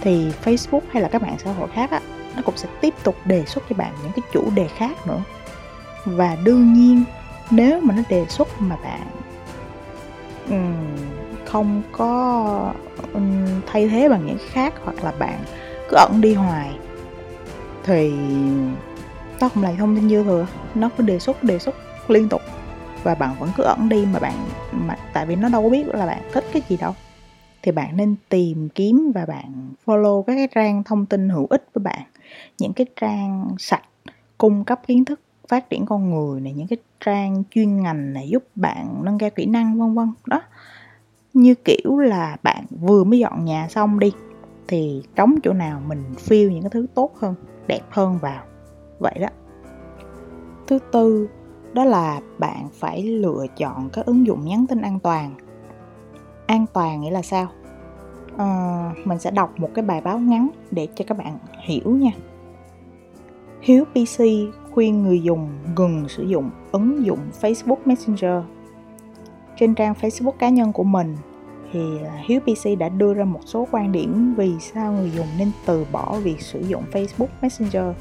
thì 0.00 0.30
Facebook 0.44 0.80
hay 0.90 1.02
là 1.02 1.08
các 1.08 1.22
mạng 1.22 1.36
xã 1.44 1.52
hội 1.52 1.68
khác 1.74 1.90
á 1.90 2.00
nó 2.36 2.42
cũng 2.42 2.56
sẽ 2.56 2.68
tiếp 2.80 2.94
tục 3.04 3.16
đề 3.24 3.44
xuất 3.44 3.64
cho 3.70 3.76
bạn 3.76 3.92
những 4.02 4.12
cái 4.12 4.22
chủ 4.32 4.50
đề 4.54 4.68
khác 4.68 5.06
nữa. 5.06 5.22
Và 6.04 6.36
đương 6.44 6.72
nhiên 6.72 7.04
nếu 7.50 7.80
mà 7.80 7.94
nó 7.94 8.02
đề 8.08 8.26
xuất 8.28 8.48
mà 8.58 8.76
bạn 8.76 9.06
um, 10.50 10.74
không 11.44 11.82
có 11.92 12.72
um, 13.12 13.44
thay 13.66 13.88
thế 13.88 14.08
bằng 14.08 14.26
những 14.26 14.38
khác 14.50 14.74
hoặc 14.84 15.04
là 15.04 15.12
bạn 15.18 15.38
cứ 15.88 15.96
ẩn 15.96 16.20
đi 16.20 16.34
hoài 16.34 16.78
thì 17.84 18.12
tao 19.38 19.50
không 19.50 19.62
lấy 19.62 19.76
thông 19.78 19.96
tin 19.96 20.08
dư 20.08 20.24
thừa. 20.24 20.46
Nó 20.74 20.90
cứ 20.96 21.04
đề 21.04 21.18
xuất 21.18 21.44
đề 21.44 21.58
xuất 21.58 21.74
liên 22.08 22.28
tục. 22.28 22.40
Và 23.02 23.14
bạn 23.14 23.36
vẫn 23.38 23.50
cứ 23.56 23.62
ẩn 23.62 23.88
đi 23.88 24.06
mà 24.12 24.18
bạn, 24.18 24.34
mà 24.72 24.96
tại 25.12 25.26
vì 25.26 25.36
nó 25.36 25.48
đâu 25.48 25.62
có 25.62 25.68
biết 25.68 25.88
là 25.88 26.06
bạn 26.06 26.22
thích 26.32 26.44
cái 26.52 26.62
gì 26.68 26.76
đâu. 26.76 26.94
Thì 27.62 27.72
bạn 27.72 27.96
nên 27.96 28.14
tìm 28.28 28.68
kiếm 28.68 29.12
và 29.14 29.26
bạn 29.26 29.68
follow 29.86 30.22
các 30.22 30.34
cái 30.34 30.48
trang 30.54 30.82
thông 30.84 31.06
tin 31.06 31.28
hữu 31.28 31.46
ích 31.50 31.68
với 31.74 31.82
bạn. 31.82 32.02
Những 32.58 32.72
cái 32.72 32.86
trang 33.00 33.48
sạch, 33.58 33.82
cung 34.38 34.64
cấp 34.64 34.80
kiến 34.86 35.04
thức, 35.04 35.20
phát 35.48 35.70
triển 35.70 35.86
con 35.86 36.10
người 36.10 36.40
này, 36.40 36.52
những 36.52 36.66
cái 36.66 36.78
trang 37.04 37.42
chuyên 37.50 37.82
ngành 37.82 38.12
này 38.12 38.28
giúp 38.28 38.44
bạn 38.54 39.00
nâng 39.04 39.18
cao 39.18 39.30
kỹ 39.30 39.46
năng, 39.46 39.78
vân 39.78 39.94
vân. 39.94 40.12
Đó. 40.26 40.42
Như 41.32 41.54
kiểu 41.54 41.98
là 41.98 42.36
bạn 42.42 42.64
vừa 42.80 43.04
mới 43.04 43.18
dọn 43.18 43.44
nhà 43.44 43.68
xong 43.70 43.98
đi, 43.98 44.12
thì 44.68 45.02
trống 45.14 45.34
chỗ 45.42 45.52
nào 45.52 45.82
mình 45.86 46.04
phiêu 46.18 46.50
những 46.50 46.62
cái 46.62 46.70
thứ 46.70 46.86
tốt 46.94 47.10
hơn, 47.18 47.34
đẹp 47.66 47.82
hơn 47.90 48.18
vào 48.18 48.42
vậy 48.98 49.14
đó. 49.20 49.28
Thứ 50.66 50.78
tư 50.92 51.28
đó 51.72 51.84
là 51.84 52.20
bạn 52.38 52.68
phải 52.72 53.02
lựa 53.02 53.46
chọn 53.56 53.90
các 53.92 54.06
ứng 54.06 54.26
dụng 54.26 54.44
nhắn 54.44 54.66
tin 54.66 54.80
an 54.80 55.00
toàn. 55.00 55.34
An 56.46 56.66
toàn 56.72 57.00
nghĩa 57.00 57.10
là 57.10 57.22
sao? 57.22 57.48
À, 58.36 58.92
mình 59.04 59.18
sẽ 59.18 59.30
đọc 59.30 59.52
một 59.56 59.70
cái 59.74 59.84
bài 59.84 60.00
báo 60.00 60.18
ngắn 60.18 60.50
để 60.70 60.88
cho 60.94 61.04
các 61.08 61.18
bạn 61.18 61.38
hiểu 61.64 61.90
nha. 61.90 62.10
Hiếu 63.60 63.84
pc 63.84 64.24
khuyên 64.72 65.02
người 65.02 65.22
dùng 65.22 65.48
ngừng 65.76 66.08
sử 66.08 66.22
dụng 66.22 66.50
ứng 66.72 67.06
dụng 67.06 67.18
facebook 67.40 67.76
messenger. 67.84 68.42
Trên 69.56 69.74
trang 69.74 69.94
facebook 70.00 70.32
cá 70.38 70.48
nhân 70.48 70.72
của 70.72 70.84
mình 70.84 71.16
thì 71.72 71.80
hiếu 72.26 72.40
pc 72.40 72.78
đã 72.78 72.88
đưa 72.88 73.14
ra 73.14 73.24
một 73.24 73.40
số 73.44 73.68
quan 73.70 73.92
điểm 73.92 74.34
vì 74.36 74.52
sao 74.60 74.92
người 74.92 75.10
dùng 75.10 75.26
nên 75.38 75.50
từ 75.66 75.86
bỏ 75.92 76.18
việc 76.22 76.40
sử 76.40 76.60
dụng 76.60 76.82
facebook 76.92 77.26
messenger 77.42 77.96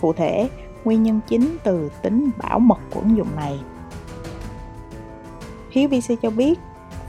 cụ 0.00 0.12
thể, 0.12 0.48
nguyên 0.84 1.02
nhân 1.02 1.20
chính 1.26 1.56
từ 1.64 1.90
tính 2.02 2.30
bảo 2.42 2.58
mật 2.58 2.78
của 2.90 3.00
ứng 3.00 3.16
dụng 3.16 3.36
này. 3.36 3.58
Hiếu 5.70 5.88
VC 5.88 6.22
cho 6.22 6.30
biết, 6.30 6.58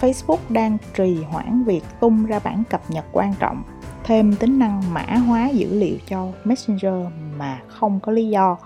Facebook 0.02 0.38
đang 0.50 0.78
trì 0.94 1.24
hoãn 1.24 1.64
việc 1.64 1.84
tung 2.00 2.26
ra 2.26 2.40
bản 2.40 2.64
cập 2.70 2.82
nhật 2.90 3.06
quan 3.12 3.34
trọng, 3.40 3.64
thêm 4.04 4.36
tính 4.36 4.60
năng 4.60 4.94
mã 4.94 5.06
hóa 5.28 5.50
dữ 5.50 5.80
liệu 5.80 5.98
cho 6.08 6.28
Messenger 6.44 7.08
mà 7.38 7.62
không 7.68 8.00
có 8.00 8.12
lý 8.12 8.30
do. 8.30 8.58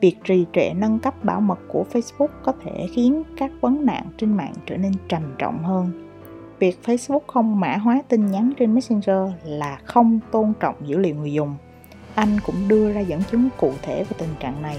Việc 0.00 0.16
trì 0.24 0.46
trệ 0.52 0.74
nâng 0.74 0.98
cấp 0.98 1.24
bảo 1.24 1.40
mật 1.40 1.58
của 1.68 1.84
Facebook 1.92 2.28
có 2.44 2.52
thể 2.64 2.86
khiến 2.92 3.22
các 3.36 3.50
vấn 3.60 3.86
nạn 3.86 4.06
trên 4.18 4.36
mạng 4.36 4.54
trở 4.66 4.76
nên 4.76 4.92
trầm 5.08 5.22
trọng 5.38 5.64
hơn. 5.64 6.08
Việc 6.58 6.78
Facebook 6.84 7.20
không 7.26 7.60
mã 7.60 7.76
hóa 7.76 8.02
tin 8.08 8.26
nhắn 8.26 8.52
trên 8.58 8.74
Messenger 8.74 9.30
là 9.44 9.78
không 9.84 10.20
tôn 10.30 10.52
trọng 10.60 10.74
dữ 10.88 10.98
liệu 10.98 11.14
người 11.14 11.32
dùng 11.32 11.56
anh 12.14 12.38
cũng 12.46 12.68
đưa 12.68 12.92
ra 12.92 13.00
dẫn 13.00 13.22
chứng 13.30 13.48
cụ 13.56 13.72
thể 13.82 14.04
về 14.04 14.16
tình 14.18 14.34
trạng 14.40 14.62
này. 14.62 14.78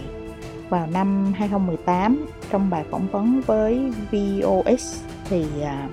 Vào 0.70 0.88
năm 0.88 1.34
2018, 1.36 2.26
trong 2.52 2.70
bài 2.70 2.84
phỏng 2.92 3.08
vấn 3.08 3.42
với 3.46 3.92
VOS 4.12 5.02
thì 5.30 5.46
à, 5.64 5.90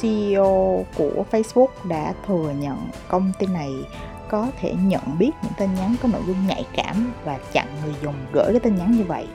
CEO 0.00 0.84
của 0.96 1.24
Facebook 1.30 1.88
đã 1.88 2.14
thừa 2.26 2.52
nhận 2.60 2.76
công 3.08 3.32
ty 3.38 3.46
này 3.46 3.72
có 4.28 4.48
thể 4.60 4.74
nhận 4.74 5.02
biết 5.18 5.30
những 5.42 5.52
tin 5.58 5.74
nhắn 5.74 5.94
có 6.02 6.08
nội 6.12 6.22
dung 6.26 6.46
nhạy 6.46 6.66
cảm 6.76 7.12
và 7.24 7.38
chặn 7.52 7.66
người 7.84 7.94
dùng 8.02 8.14
gửi 8.32 8.52
cái 8.52 8.60
tin 8.60 8.76
nhắn 8.76 8.92
như 8.92 9.04
vậy. 9.04 9.26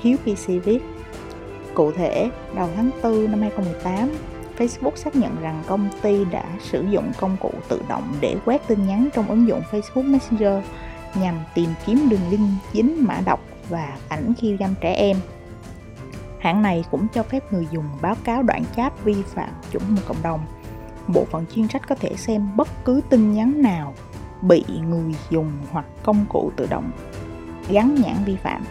Hiếu 0.00 0.16
PC 0.16 0.64
viết 0.64 0.78
Cụ 1.74 1.92
thể, 1.92 2.30
đầu 2.54 2.68
tháng 2.76 2.90
4 3.02 3.30
năm 3.30 3.40
2018, 3.40 4.10
Facebook 4.58 4.96
xác 4.96 5.16
nhận 5.16 5.40
rằng 5.40 5.62
công 5.66 5.88
ty 6.02 6.24
đã 6.24 6.44
sử 6.60 6.84
dụng 6.90 7.12
công 7.20 7.36
cụ 7.40 7.52
tự 7.68 7.82
động 7.88 8.14
để 8.20 8.36
quét 8.44 8.68
tin 8.68 8.86
nhắn 8.86 9.08
trong 9.14 9.28
ứng 9.28 9.48
dụng 9.48 9.62
Facebook 9.70 10.12
Messenger 10.12 10.64
nhằm 11.14 11.34
tìm 11.54 11.70
kiếm 11.86 12.08
đường 12.08 12.20
link 12.30 12.50
dính 12.72 13.06
mã 13.06 13.20
độc 13.26 13.40
và 13.68 13.96
ảnh 14.08 14.34
khiêu 14.34 14.56
dâm 14.60 14.74
trẻ 14.80 14.92
em. 14.92 15.16
Hãng 16.40 16.62
này 16.62 16.84
cũng 16.90 17.06
cho 17.14 17.22
phép 17.22 17.52
người 17.52 17.66
dùng 17.70 17.84
báo 18.02 18.14
cáo 18.24 18.42
đoạn 18.42 18.64
chat 18.76 19.04
vi 19.04 19.22
phạm 19.22 19.50
chuẩn 19.72 19.82
mực 19.94 20.06
cộng 20.06 20.22
đồng. 20.22 20.40
Bộ 21.08 21.24
phận 21.24 21.44
chuyên 21.54 21.68
trách 21.68 21.88
có 21.88 21.94
thể 21.94 22.14
xem 22.16 22.48
bất 22.56 22.68
cứ 22.84 23.00
tin 23.10 23.32
nhắn 23.32 23.62
nào 23.62 23.94
bị 24.42 24.64
người 24.88 25.14
dùng 25.30 25.52
hoặc 25.70 25.86
công 26.02 26.26
cụ 26.28 26.52
tự 26.56 26.66
động 26.70 26.90
gắn 27.68 27.94
nhãn 27.94 28.16
vi 28.24 28.36
phạm 28.36 28.62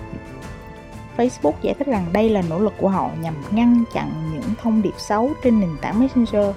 Facebook 1.17 1.53
giải 1.61 1.73
thích 1.73 1.87
rằng 1.87 2.05
đây 2.13 2.29
là 2.29 2.41
nỗ 2.49 2.59
lực 2.59 2.73
của 2.77 2.89
họ 2.89 3.09
nhằm 3.21 3.33
ngăn 3.51 3.83
chặn 3.93 4.11
những 4.33 4.43
thông 4.61 4.81
điệp 4.81 4.93
xấu 4.97 5.29
trên 5.43 5.59
nền 5.59 5.69
tảng 5.81 5.99
Messenger. 5.99 6.55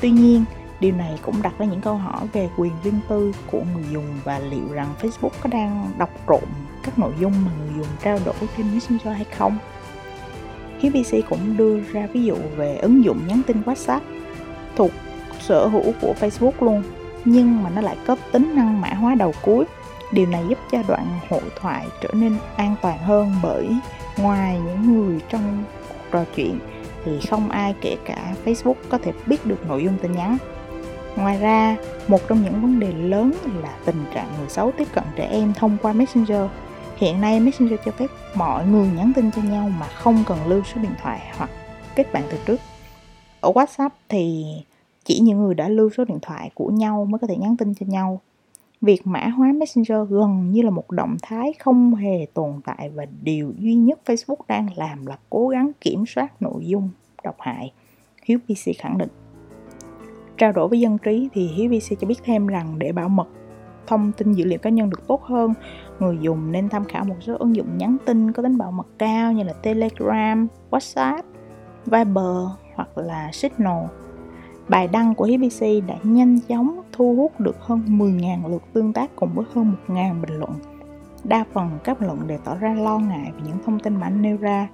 Tuy 0.00 0.10
nhiên, 0.10 0.44
điều 0.80 0.92
này 0.92 1.18
cũng 1.22 1.42
đặt 1.42 1.58
ra 1.58 1.66
những 1.66 1.80
câu 1.80 1.94
hỏi 1.96 2.26
về 2.32 2.48
quyền 2.56 2.72
riêng 2.84 3.00
tư 3.08 3.32
của 3.50 3.60
người 3.74 3.84
dùng 3.92 4.06
và 4.24 4.38
liệu 4.38 4.72
rằng 4.72 4.88
Facebook 5.02 5.30
có 5.40 5.48
đang 5.52 5.90
đọc 5.98 6.10
trộm 6.28 6.44
các 6.82 6.98
nội 6.98 7.12
dung 7.20 7.32
mà 7.44 7.50
người 7.58 7.74
dùng 7.76 7.96
trao 8.02 8.18
đổi 8.24 8.34
trên 8.56 8.72
Messenger 8.72 9.16
hay 9.16 9.24
không. 9.24 9.58
Hiếu 10.78 10.92
cũng 11.30 11.56
đưa 11.56 11.80
ra 11.80 12.08
ví 12.12 12.24
dụ 12.24 12.36
về 12.56 12.76
ứng 12.76 13.04
dụng 13.04 13.18
nhắn 13.26 13.42
tin 13.46 13.62
WhatsApp 13.62 14.00
thuộc 14.76 14.90
sở 15.40 15.66
hữu 15.66 15.92
của 16.00 16.14
Facebook 16.20 16.52
luôn 16.60 16.82
nhưng 17.24 17.62
mà 17.62 17.70
nó 17.70 17.80
lại 17.80 17.96
có 18.06 18.16
tính 18.32 18.54
năng 18.54 18.80
mã 18.80 18.88
hóa 18.88 19.14
đầu 19.14 19.34
cuối 19.42 19.64
điều 20.12 20.26
này 20.26 20.44
giúp 20.48 20.58
cho 20.70 20.82
đoạn 20.88 21.18
hội 21.28 21.42
thoại 21.60 21.86
trở 22.00 22.08
nên 22.12 22.36
an 22.56 22.74
toàn 22.82 22.98
hơn 22.98 23.32
bởi 23.42 23.68
ngoài 24.18 24.60
những 24.60 24.94
người 24.94 25.20
trong 25.28 25.64
cuộc 25.88 25.94
trò 26.10 26.24
chuyện, 26.34 26.58
thì 27.04 27.20
không 27.30 27.50
ai 27.50 27.74
kể 27.80 27.96
cả 28.04 28.34
facebook 28.44 28.74
có 28.88 28.98
thể 28.98 29.12
biết 29.26 29.46
được 29.46 29.66
nội 29.68 29.84
dung 29.84 29.98
tin 30.02 30.12
nhắn. 30.12 30.36
Ngoài 31.16 31.38
ra, 31.38 31.76
một 32.08 32.28
trong 32.28 32.42
những 32.42 32.62
vấn 32.62 32.80
đề 32.80 32.92
lớn 32.92 33.32
là 33.62 33.76
tình 33.84 34.04
trạng 34.14 34.28
người 34.38 34.48
xấu 34.48 34.72
tiếp 34.72 34.88
cận 34.92 35.04
trẻ 35.16 35.28
em 35.30 35.52
thông 35.52 35.76
qua 35.82 35.92
messenger. 35.92 36.42
Hiện 36.96 37.20
nay 37.20 37.40
messenger 37.40 37.80
cho 37.84 37.92
phép 37.92 38.06
mọi 38.34 38.66
người 38.66 38.88
nhắn 38.88 39.12
tin 39.16 39.30
cho 39.30 39.42
nhau 39.42 39.70
mà 39.78 39.86
không 39.86 40.24
cần 40.26 40.46
lưu 40.46 40.62
số 40.74 40.80
điện 40.80 40.94
thoại 41.02 41.20
hoặc 41.36 41.50
kết 41.94 42.12
bạn 42.12 42.22
từ 42.30 42.38
trước. 42.46 42.60
Ở 43.40 43.52
whatsapp 43.52 43.90
thì 44.08 44.44
chỉ 45.04 45.18
những 45.18 45.38
người 45.38 45.54
đã 45.54 45.68
lưu 45.68 45.90
số 45.96 46.04
điện 46.04 46.18
thoại 46.22 46.50
của 46.54 46.68
nhau 46.68 47.06
mới 47.10 47.18
có 47.18 47.26
thể 47.26 47.36
nhắn 47.36 47.56
tin 47.56 47.74
cho 47.74 47.86
nhau 47.86 48.20
việc 48.80 49.06
mã 49.06 49.26
hóa 49.26 49.52
messenger 49.52 49.98
gần 50.08 50.50
như 50.50 50.62
là 50.62 50.70
một 50.70 50.90
động 50.90 51.16
thái 51.22 51.52
không 51.58 51.94
hề 51.94 52.26
tồn 52.34 52.60
tại 52.64 52.90
và 52.94 53.06
điều 53.22 53.52
duy 53.58 53.74
nhất 53.74 54.00
facebook 54.06 54.36
đang 54.48 54.68
làm 54.76 55.06
là 55.06 55.18
cố 55.30 55.48
gắng 55.48 55.70
kiểm 55.80 56.06
soát 56.06 56.42
nội 56.42 56.66
dung 56.66 56.90
độc 57.24 57.36
hại, 57.38 57.72
hiếu 58.24 58.38
pc 58.38 58.78
khẳng 58.78 58.98
định. 58.98 59.08
Trao 60.38 60.52
đổi 60.52 60.68
với 60.68 60.80
dân 60.80 60.98
trí 60.98 61.28
thì 61.32 61.46
hiếu 61.46 61.70
pc 61.70 62.00
cho 62.00 62.06
biết 62.06 62.18
thêm 62.24 62.46
rằng 62.46 62.78
để 62.78 62.92
bảo 62.92 63.08
mật 63.08 63.28
thông 63.86 64.12
tin 64.12 64.32
dữ 64.32 64.44
liệu 64.44 64.58
cá 64.58 64.70
nhân 64.70 64.90
được 64.90 65.06
tốt 65.06 65.22
hơn, 65.22 65.54
người 66.00 66.18
dùng 66.20 66.52
nên 66.52 66.68
tham 66.68 66.84
khảo 66.84 67.04
một 67.04 67.16
số 67.20 67.36
ứng 67.38 67.56
dụng 67.56 67.78
nhắn 67.78 67.96
tin 68.06 68.32
có 68.32 68.42
tính 68.42 68.58
bảo 68.58 68.72
mật 68.72 68.86
cao 68.98 69.32
như 69.32 69.42
là 69.42 69.52
telegram, 69.52 70.46
whatsapp, 70.70 71.22
viber 71.86 72.48
hoặc 72.74 72.98
là 72.98 73.30
signal. 73.32 73.84
Bài 74.68 74.88
đăng 74.88 75.14
của 75.14 75.24
HBC 75.24 75.66
đã 75.86 75.94
nhanh 76.02 76.38
chóng 76.48 76.80
thu 76.92 77.14
hút 77.16 77.40
được 77.40 77.56
hơn 77.60 77.82
10.000 77.86 78.50
lượt 78.50 78.62
tương 78.72 78.92
tác 78.92 79.16
cùng 79.16 79.30
với 79.34 79.44
hơn 79.54 79.72
1.000 79.88 80.20
bình 80.20 80.38
luận. 80.38 80.50
Đa 81.24 81.44
phần 81.52 81.78
các 81.84 82.00
bình 82.00 82.06
luận 82.06 82.26
đều 82.26 82.38
tỏ 82.38 82.56
ra 82.56 82.74
lo 82.74 82.98
ngại 82.98 83.32
về 83.34 83.40
những 83.46 83.58
thông 83.66 83.80
tin 83.80 83.96
mà 83.96 84.06
anh 84.06 84.22
nêu 84.22 84.36
ra. 84.36 84.68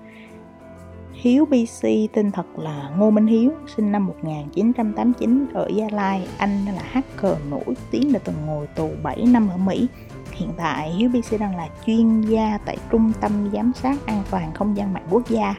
Hiếu 1.12 1.44
BC 1.44 1.88
tên 2.12 2.30
thật 2.30 2.58
là 2.58 2.90
Ngô 2.98 3.10
Minh 3.10 3.26
Hiếu, 3.26 3.50
sinh 3.76 3.92
năm 3.92 4.06
1989 4.06 5.46
ở 5.54 5.68
Gia 5.74 5.86
Lai. 5.92 6.28
Anh 6.38 6.64
là 6.64 6.82
hacker 6.82 7.36
nổi 7.50 7.74
tiếng 7.90 8.12
đã 8.12 8.20
từng 8.24 8.36
ngồi 8.46 8.66
tù 8.66 8.90
7 9.02 9.24
năm 9.26 9.48
ở 9.48 9.56
Mỹ. 9.56 9.86
Hiện 10.32 10.48
tại 10.56 10.90
Hiếu 10.90 11.10
BC 11.10 11.40
đang 11.40 11.56
là 11.56 11.68
chuyên 11.86 12.20
gia 12.20 12.58
tại 12.64 12.76
Trung 12.90 13.12
tâm 13.20 13.32
Giám 13.52 13.72
sát 13.74 14.06
An 14.06 14.22
toàn 14.30 14.54
Không 14.54 14.76
gian 14.76 14.92
mạng 14.92 15.06
quốc 15.10 15.28
gia 15.28 15.54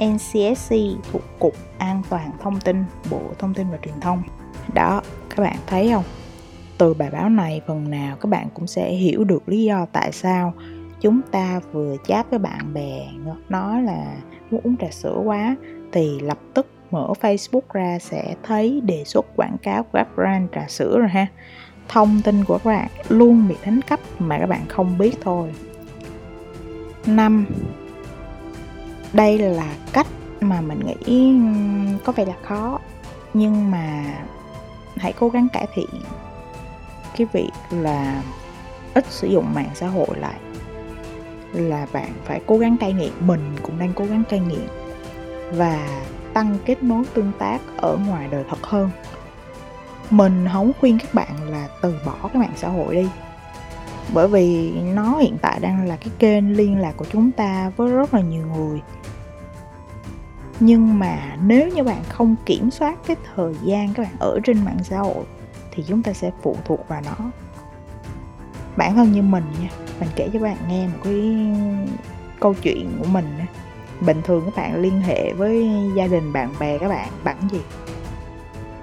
NCSC 0.00 0.74
thuộc 1.12 1.22
Cục 1.38 1.54
An 1.78 2.02
toàn 2.10 2.30
Thông 2.42 2.60
tin, 2.60 2.84
Bộ 3.10 3.20
Thông 3.38 3.54
tin 3.54 3.70
và 3.70 3.78
Truyền 3.84 4.00
thông. 4.00 4.22
Đó, 4.74 5.02
các 5.36 5.42
bạn 5.42 5.56
thấy 5.66 5.90
không? 5.92 6.04
Từ 6.78 6.94
bài 6.94 7.10
báo 7.10 7.28
này 7.28 7.60
phần 7.66 7.90
nào 7.90 8.16
các 8.16 8.26
bạn 8.26 8.48
cũng 8.54 8.66
sẽ 8.66 8.90
hiểu 8.90 9.24
được 9.24 9.48
lý 9.48 9.64
do 9.64 9.86
tại 9.92 10.12
sao 10.12 10.54
chúng 11.00 11.20
ta 11.30 11.60
vừa 11.72 11.96
chat 12.06 12.30
với 12.30 12.38
bạn 12.38 12.74
bè 12.74 13.08
nói 13.48 13.82
là 13.82 14.16
muốn 14.50 14.60
uống 14.64 14.76
trà 14.76 14.90
sữa 14.90 15.20
quá 15.24 15.56
thì 15.92 16.20
lập 16.20 16.38
tức 16.54 16.66
mở 16.90 17.12
Facebook 17.20 17.60
ra 17.72 17.98
sẽ 17.98 18.34
thấy 18.42 18.80
đề 18.80 19.04
xuất 19.04 19.26
quảng 19.36 19.56
cáo 19.62 19.82
của 19.82 19.90
các 19.92 20.08
brand 20.16 20.50
trà 20.54 20.64
sữa 20.68 20.98
rồi 20.98 21.08
ha. 21.08 21.26
Thông 21.88 22.20
tin 22.24 22.44
của 22.44 22.58
các 22.58 22.70
bạn 22.70 22.88
luôn 23.08 23.48
bị 23.48 23.54
đánh 23.64 23.80
cắp 23.82 24.00
mà 24.18 24.38
các 24.38 24.46
bạn 24.46 24.66
không 24.68 24.98
biết 24.98 25.14
thôi. 25.20 25.52
5 27.06 27.46
đây 29.12 29.38
là 29.38 29.74
cách 29.92 30.06
mà 30.40 30.60
mình 30.60 30.80
nghĩ 30.86 31.34
có 32.04 32.12
vẻ 32.12 32.24
là 32.24 32.34
khó. 32.42 32.78
Nhưng 33.34 33.70
mà 33.70 34.04
hãy 34.96 35.12
cố 35.12 35.28
gắng 35.28 35.48
cải 35.52 35.66
thiện 35.74 35.90
cái 37.16 37.26
việc 37.32 37.50
là 37.70 38.22
ít 38.94 39.04
sử 39.10 39.28
dụng 39.28 39.54
mạng 39.54 39.70
xã 39.74 39.88
hội 39.88 40.08
lại. 40.16 40.40
Là 41.52 41.86
bạn 41.92 42.12
phải 42.24 42.40
cố 42.46 42.58
gắng 42.58 42.76
cai 42.76 42.92
nghiện, 42.92 43.12
mình 43.20 43.56
cũng 43.62 43.78
đang 43.78 43.92
cố 43.94 44.04
gắng 44.04 44.22
cai 44.28 44.40
nghiện. 44.40 44.66
Và 45.52 46.02
tăng 46.32 46.56
kết 46.64 46.82
nối 46.82 47.04
tương 47.14 47.32
tác 47.38 47.58
ở 47.76 47.98
ngoài 48.06 48.28
đời 48.30 48.44
thật 48.50 48.62
hơn. 48.62 48.90
Mình 50.10 50.46
không 50.52 50.72
khuyên 50.80 50.98
các 50.98 51.14
bạn 51.14 51.50
là 51.50 51.68
từ 51.82 51.94
bỏ 52.06 52.14
cái 52.22 52.42
mạng 52.42 52.52
xã 52.56 52.68
hội 52.68 52.94
đi. 52.94 53.08
Bởi 54.14 54.28
vì 54.28 54.72
nó 54.94 55.18
hiện 55.18 55.36
tại 55.42 55.58
đang 55.60 55.88
là 55.88 55.96
cái 55.96 56.10
kênh 56.18 56.56
liên 56.56 56.78
lạc 56.78 56.92
của 56.96 57.04
chúng 57.12 57.30
ta 57.30 57.72
với 57.76 57.92
rất 57.92 58.14
là 58.14 58.20
nhiều 58.20 58.46
người 58.46 58.80
nhưng 60.60 60.98
mà 60.98 61.36
nếu 61.42 61.68
như 61.68 61.82
bạn 61.82 62.02
không 62.08 62.36
kiểm 62.46 62.70
soát 62.70 62.98
cái 63.06 63.16
thời 63.34 63.54
gian 63.62 63.94
các 63.94 64.02
bạn 64.02 64.12
ở 64.18 64.38
trên 64.44 64.64
mạng 64.64 64.78
xã 64.82 64.98
hội, 64.98 65.24
thì 65.70 65.84
chúng 65.88 66.02
ta 66.02 66.12
sẽ 66.12 66.30
phụ 66.42 66.56
thuộc 66.64 66.88
vào 66.88 67.02
nó. 67.04 67.30
Bản 68.76 68.94
thân 68.94 69.12
như 69.12 69.22
mình 69.22 69.44
nha, 69.60 69.68
mình 70.00 70.08
kể 70.16 70.28
cho 70.32 70.38
bạn 70.38 70.56
nghe 70.68 70.86
một 70.86 70.98
cái 71.04 71.46
câu 72.40 72.54
chuyện 72.62 72.90
của 72.98 73.08
mình 73.08 73.26
bình 74.00 74.22
thường 74.24 74.42
các 74.44 74.56
bạn 74.56 74.82
liên 74.82 75.00
hệ 75.00 75.32
với 75.32 75.70
gia 75.96 76.06
đình, 76.06 76.32
bạn 76.32 76.48
bè 76.60 76.78
các 76.78 76.88
bạn 76.88 77.08
bằng 77.24 77.36
gì? 77.52 77.60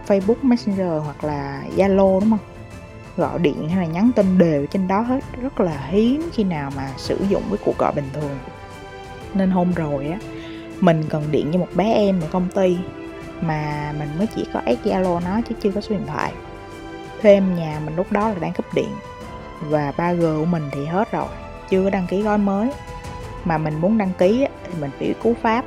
Facebook 0.08 0.36
messenger 0.42 1.04
hoặc 1.04 1.24
là 1.24 1.64
zalo, 1.76 2.20
đúng 2.20 2.30
không? 2.30 2.40
Gọi 3.18 3.40
điện 3.40 3.70
hay 3.70 3.88
là 3.88 3.94
nhắn 3.94 4.12
tin 4.16 4.38
đều 4.38 4.66
trên 4.66 4.88
đó 4.88 5.02
hết. 5.02 5.20
Rất 5.42 5.60
là 5.60 5.88
hiếm 5.90 6.30
khi 6.34 6.44
nào 6.44 6.72
mà 6.76 6.90
sử 6.98 7.18
dụng 7.30 7.44
cái 7.50 7.58
cuộc 7.66 7.78
gọi 7.78 7.94
bình 7.96 8.10
thường. 8.14 8.38
Nên 9.34 9.52
hôm 9.52 9.74
rồi 9.74 10.08
á 10.08 10.20
mình 10.80 11.04
cần 11.10 11.24
điện 11.32 11.50
cho 11.54 11.60
một 11.60 11.68
bé 11.76 11.94
em 11.94 12.22
ở 12.22 12.28
công 12.32 12.48
ty 12.50 12.78
mà 13.42 13.94
mình 14.00 14.10
mới 14.18 14.28
chỉ 14.36 14.46
có 14.54 14.62
add 14.66 14.88
Zalo 14.88 15.24
nó 15.24 15.42
chứ 15.50 15.56
chưa 15.62 15.72
có 15.72 15.82
số 15.82 15.96
điện 15.96 16.08
thoại. 16.08 16.32
Thêm 17.22 17.56
nhà 17.56 17.82
mình 17.86 17.96
lúc 17.96 18.12
đó 18.12 18.30
là 18.30 18.36
đang 18.40 18.54
cấp 18.54 18.66
điện 18.74 18.90
và 19.62 19.94
3G 19.98 20.40
của 20.40 20.46
mình 20.46 20.70
thì 20.72 20.86
hết 20.86 21.12
rồi, 21.12 21.28
chưa 21.70 21.84
có 21.84 21.90
đăng 21.90 22.08
ký 22.08 22.22
gói 22.22 22.38
mới. 22.38 22.72
Mà 23.46 23.58
mình 23.58 23.82
muốn 23.82 23.98
đăng 23.98 24.12
ký 24.18 24.46
thì 24.64 24.74
mình 24.82 24.92
phải 25.00 25.14
cú 25.24 25.34
pháp. 25.42 25.66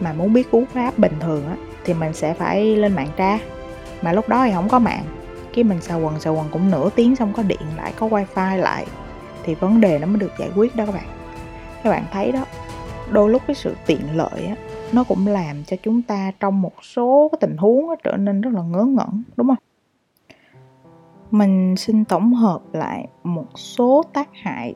Mà 0.00 0.12
muốn 0.12 0.32
biết 0.32 0.50
cú 0.50 0.64
pháp 0.74 0.98
bình 0.98 1.12
thường 1.20 1.56
thì 1.84 1.94
mình 1.94 2.12
sẽ 2.12 2.34
phải 2.34 2.76
lên 2.76 2.94
mạng 2.94 3.10
tra. 3.16 3.38
Mà 4.02 4.12
lúc 4.12 4.28
đó 4.28 4.44
thì 4.44 4.52
không 4.54 4.68
có 4.68 4.78
mạng. 4.78 5.04
Cái 5.54 5.64
mình 5.64 5.80
xào 5.80 6.00
quần 6.00 6.20
xào 6.20 6.34
quần 6.34 6.48
cũng 6.50 6.70
nửa 6.70 6.90
tiếng 6.94 7.16
xong 7.16 7.32
có 7.32 7.42
điện 7.42 7.60
lại, 7.76 7.92
có 7.96 8.08
wifi 8.08 8.56
lại. 8.56 8.86
Thì 9.44 9.54
vấn 9.54 9.80
đề 9.80 9.98
nó 9.98 10.06
mới 10.06 10.16
được 10.16 10.32
giải 10.38 10.50
quyết 10.56 10.76
đó 10.76 10.86
các 10.86 10.94
bạn. 10.94 11.06
Các 11.84 11.90
bạn 11.90 12.04
thấy 12.12 12.32
đó 12.32 12.44
đôi 13.12 13.30
lúc 13.30 13.42
cái 13.46 13.56
sự 13.56 13.74
tiện 13.86 14.16
lợi 14.16 14.46
á 14.46 14.56
nó 14.92 15.04
cũng 15.04 15.26
làm 15.26 15.64
cho 15.64 15.76
chúng 15.82 16.02
ta 16.02 16.32
trong 16.40 16.62
một 16.62 16.72
số 16.82 17.28
cái 17.32 17.38
tình 17.40 17.56
huống 17.56 17.88
á, 17.88 17.96
trở 18.04 18.16
nên 18.16 18.40
rất 18.40 18.50
là 18.52 18.62
ngớ 18.62 18.84
ngẩn 18.84 19.22
đúng 19.36 19.46
không? 19.46 19.56
Mình 21.30 21.76
xin 21.76 22.04
tổng 22.04 22.34
hợp 22.34 22.60
lại 22.72 23.08
một 23.22 23.58
số 23.58 24.02
tác 24.12 24.28
hại 24.42 24.74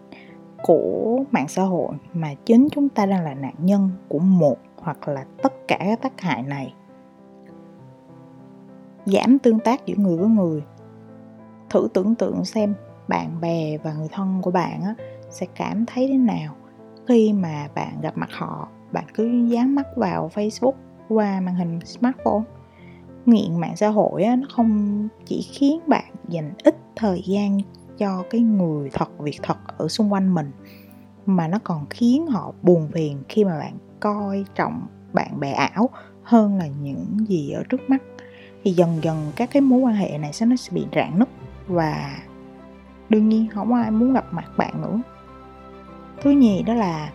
của 0.62 1.24
mạng 1.30 1.48
xã 1.48 1.62
hội 1.62 1.94
mà 2.14 2.34
chính 2.44 2.68
chúng 2.72 2.88
ta 2.88 3.06
đang 3.06 3.24
là 3.24 3.34
nạn 3.34 3.54
nhân 3.58 3.90
của 4.08 4.18
một 4.18 4.56
hoặc 4.76 5.08
là 5.08 5.24
tất 5.42 5.52
cả 5.68 5.78
các 5.78 6.02
tác 6.02 6.20
hại 6.20 6.42
này. 6.42 6.74
Giảm 9.06 9.38
tương 9.38 9.58
tác 9.58 9.86
giữa 9.86 9.94
người 9.96 10.16
với 10.16 10.28
người. 10.28 10.62
Thử 11.70 11.88
tưởng 11.94 12.14
tượng 12.14 12.44
xem 12.44 12.74
bạn 13.08 13.40
bè 13.40 13.78
và 13.78 13.92
người 13.92 14.08
thân 14.12 14.38
của 14.42 14.50
bạn 14.50 14.82
á, 14.82 14.94
sẽ 15.30 15.46
cảm 15.54 15.86
thấy 15.86 16.08
thế 16.08 16.16
nào? 16.16 16.54
Khi 17.08 17.32
mà 17.32 17.68
bạn 17.74 18.00
gặp 18.00 18.16
mặt 18.16 18.28
họ 18.32 18.68
bạn 18.92 19.04
cứ 19.14 19.46
dán 19.48 19.74
mắt 19.74 19.86
vào 19.96 20.30
facebook 20.34 20.72
qua 21.08 21.40
màn 21.40 21.54
hình 21.54 21.80
smartphone. 21.84 22.42
Nghiện 23.26 23.60
mạng 23.60 23.76
xã 23.76 23.88
hội 23.88 24.22
á, 24.22 24.36
nó 24.36 24.46
không 24.50 25.08
chỉ 25.24 25.42
khiến 25.52 25.80
bạn 25.86 26.12
dành 26.28 26.52
ít 26.64 26.76
thời 26.96 27.22
gian 27.26 27.58
cho 27.98 28.22
cái 28.30 28.40
người 28.40 28.90
thật 28.92 29.18
việc 29.18 29.38
thật 29.42 29.56
ở 29.78 29.88
xung 29.88 30.12
quanh 30.12 30.34
mình 30.34 30.50
mà 31.26 31.48
nó 31.48 31.58
còn 31.64 31.86
khiến 31.90 32.26
họ 32.26 32.52
buồn 32.62 32.88
phiền 32.92 33.22
khi 33.28 33.44
mà 33.44 33.58
bạn 33.58 33.78
coi 34.00 34.44
trọng 34.54 34.86
bạn 35.12 35.40
bè 35.40 35.52
ảo 35.52 35.90
hơn 36.22 36.58
là 36.58 36.66
những 36.66 37.26
gì 37.28 37.50
ở 37.50 37.62
trước 37.68 37.90
mắt. 37.90 38.02
Thì 38.64 38.72
dần 38.72 38.98
dần 39.02 39.32
các 39.36 39.50
cái 39.52 39.60
mối 39.60 39.80
quan 39.80 39.94
hệ 39.94 40.18
này 40.18 40.32
sẽ 40.32 40.46
nó 40.46 40.56
sẽ 40.56 40.72
bị 40.72 40.86
rạn 40.92 41.18
nứt. 41.18 41.28
Và 41.66 42.18
đương 43.08 43.28
nhiên 43.28 43.48
không 43.48 43.74
ai 43.74 43.90
muốn 43.90 44.12
gặp 44.12 44.24
mặt 44.30 44.44
bạn 44.56 44.82
nữa 44.82 45.00
thứ 46.20 46.30
nhì 46.30 46.62
đó 46.62 46.74
là 46.74 47.10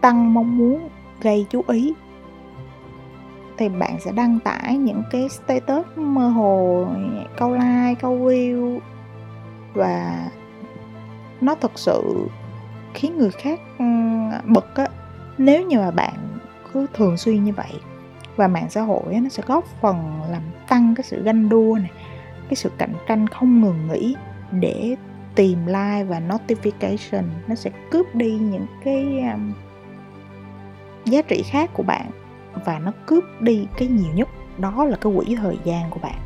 tăng 0.00 0.34
mong 0.34 0.58
muốn 0.58 0.88
gây 1.20 1.46
chú 1.50 1.62
ý. 1.68 1.94
Thì 3.58 3.68
bạn 3.68 4.00
sẽ 4.00 4.12
đăng 4.12 4.38
tải 4.44 4.76
những 4.76 5.02
cái 5.10 5.28
status 5.28 5.86
mơ 5.96 6.28
hồ 6.28 6.86
câu 7.36 7.52
like 7.52 7.94
câu 8.00 8.18
view 8.18 8.78
và 9.74 10.28
nó 11.40 11.54
thật 11.54 11.72
sự 11.74 12.28
khiến 12.94 13.18
người 13.18 13.30
khác 13.30 13.60
bực 14.46 14.74
á. 14.74 14.86
Nếu 15.38 15.66
như 15.66 15.78
mà 15.78 15.90
bạn 15.90 16.14
cứ 16.72 16.86
thường 16.94 17.16
xuyên 17.16 17.44
như 17.44 17.52
vậy 17.52 17.72
và 18.36 18.48
mạng 18.48 18.66
xã 18.70 18.82
hội 18.82 19.14
á, 19.14 19.20
nó 19.20 19.28
sẽ 19.28 19.42
góp 19.46 19.64
phần 19.80 20.20
làm 20.30 20.42
tăng 20.68 20.94
cái 20.94 21.04
sự 21.04 21.22
ganh 21.22 21.48
đua 21.48 21.78
này 21.80 21.90
cái 22.48 22.56
sự 22.56 22.70
cạnh 22.78 22.94
tranh 23.08 23.26
không 23.26 23.60
ngừng 23.60 23.88
nghỉ 23.88 24.16
để 24.50 24.96
tìm 25.34 25.66
like 25.66 26.04
và 26.04 26.20
notification. 26.20 27.24
Nó 27.48 27.54
sẽ 27.54 27.70
cướp 27.90 28.14
đi 28.14 28.32
những 28.32 28.66
cái 28.84 29.20
um, 29.32 29.52
giá 31.04 31.22
trị 31.22 31.42
khác 31.42 31.70
của 31.74 31.82
bạn 31.82 32.10
và 32.64 32.78
nó 32.78 32.92
cướp 33.06 33.24
đi 33.40 33.66
cái 33.76 33.88
nhiều 33.88 34.12
nhất 34.14 34.28
đó 34.58 34.84
là 34.84 34.96
cái 34.96 35.12
quỹ 35.16 35.36
thời 35.36 35.58
gian 35.64 35.90
của 35.90 36.00
bạn. 36.02 36.18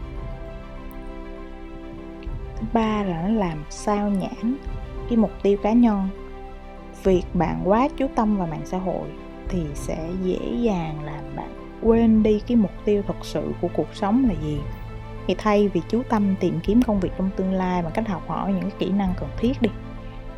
Thứ 2.56 2.66
ba 2.72 3.02
là 3.02 3.22
nó 3.22 3.28
làm 3.28 3.64
sao 3.70 4.10
nhãn 4.10 4.56
cái 5.08 5.16
mục 5.16 5.32
tiêu 5.42 5.56
cá 5.62 5.72
nhân. 5.72 6.08
Việc 7.04 7.22
bạn 7.34 7.60
quá 7.64 7.88
chú 7.96 8.06
tâm 8.14 8.36
vào 8.36 8.46
mạng 8.46 8.64
xã 8.64 8.78
hội 8.78 9.08
thì 9.48 9.62
sẽ 9.74 10.08
dễ 10.22 10.38
dàng 10.60 11.04
làm 11.04 11.36
bạn 11.36 11.50
quên 11.82 12.22
đi 12.22 12.40
cái 12.46 12.56
mục 12.56 12.72
tiêu 12.84 13.02
thật 13.06 13.16
sự 13.22 13.52
của 13.60 13.68
cuộc 13.74 13.94
sống 13.94 14.24
là 14.28 14.34
gì 14.42 14.58
thì 15.26 15.34
thay 15.38 15.68
vì 15.68 15.80
chú 15.88 16.02
tâm 16.08 16.34
tìm 16.40 16.60
kiếm 16.62 16.82
công 16.82 17.00
việc 17.00 17.10
trong 17.18 17.30
tương 17.36 17.52
lai 17.52 17.82
bằng 17.82 17.92
cách 17.92 18.08
học 18.08 18.22
hỏi 18.28 18.52
những 18.52 18.62
cái 18.62 18.78
kỹ 18.78 18.88
năng 18.90 19.14
cần 19.20 19.28
thiết 19.38 19.62
đi 19.62 19.70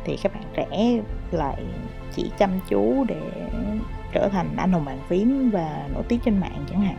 thì 0.05 0.17
các 0.23 0.33
bạn 0.33 0.43
trẻ 0.55 1.01
lại 1.31 1.63
chỉ 2.15 2.31
chăm 2.37 2.49
chú 2.69 3.05
để 3.07 3.21
trở 4.13 4.29
thành 4.31 4.55
anh 4.57 4.71
hùng 4.71 4.85
bàn 4.85 4.99
phím 5.07 5.49
và 5.49 5.87
nổi 5.93 6.03
tiếng 6.07 6.19
trên 6.25 6.39
mạng 6.39 6.65
chẳng 6.69 6.81
hạn. 6.81 6.97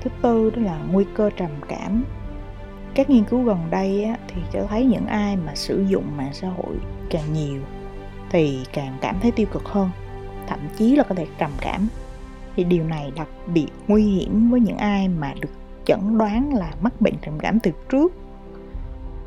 Thứ 0.00 0.10
tư 0.22 0.50
đó 0.50 0.62
là 0.62 0.78
nguy 0.92 1.04
cơ 1.14 1.30
trầm 1.36 1.50
cảm. 1.68 2.04
Các 2.94 3.10
nghiên 3.10 3.24
cứu 3.24 3.42
gần 3.42 3.58
đây 3.70 4.04
á, 4.04 4.16
thì 4.28 4.42
cho 4.52 4.66
thấy 4.68 4.84
những 4.84 5.06
ai 5.06 5.36
mà 5.36 5.54
sử 5.54 5.84
dụng 5.88 6.04
mạng 6.16 6.32
xã 6.32 6.48
hội 6.48 6.76
càng 7.10 7.32
nhiều 7.32 7.62
thì 8.30 8.60
càng 8.72 8.96
cảm 9.00 9.16
thấy 9.20 9.30
tiêu 9.30 9.46
cực 9.52 9.64
hơn 9.64 9.90
thậm 10.46 10.58
chí 10.76 10.96
là 10.96 11.04
có 11.04 11.14
thể 11.14 11.26
trầm 11.38 11.50
cảm. 11.60 11.88
Thì 12.56 12.64
điều 12.64 12.84
này 12.84 13.12
đặc 13.16 13.28
biệt 13.46 13.68
nguy 13.88 14.02
hiểm 14.02 14.50
với 14.50 14.60
những 14.60 14.76
ai 14.76 15.08
mà 15.08 15.34
được 15.40 15.48
chẩn 15.84 16.18
đoán 16.18 16.54
là 16.54 16.72
mắc 16.80 17.00
bệnh 17.00 17.14
trầm 17.22 17.38
cảm 17.38 17.60
từ 17.60 17.70
trước. 17.88 18.12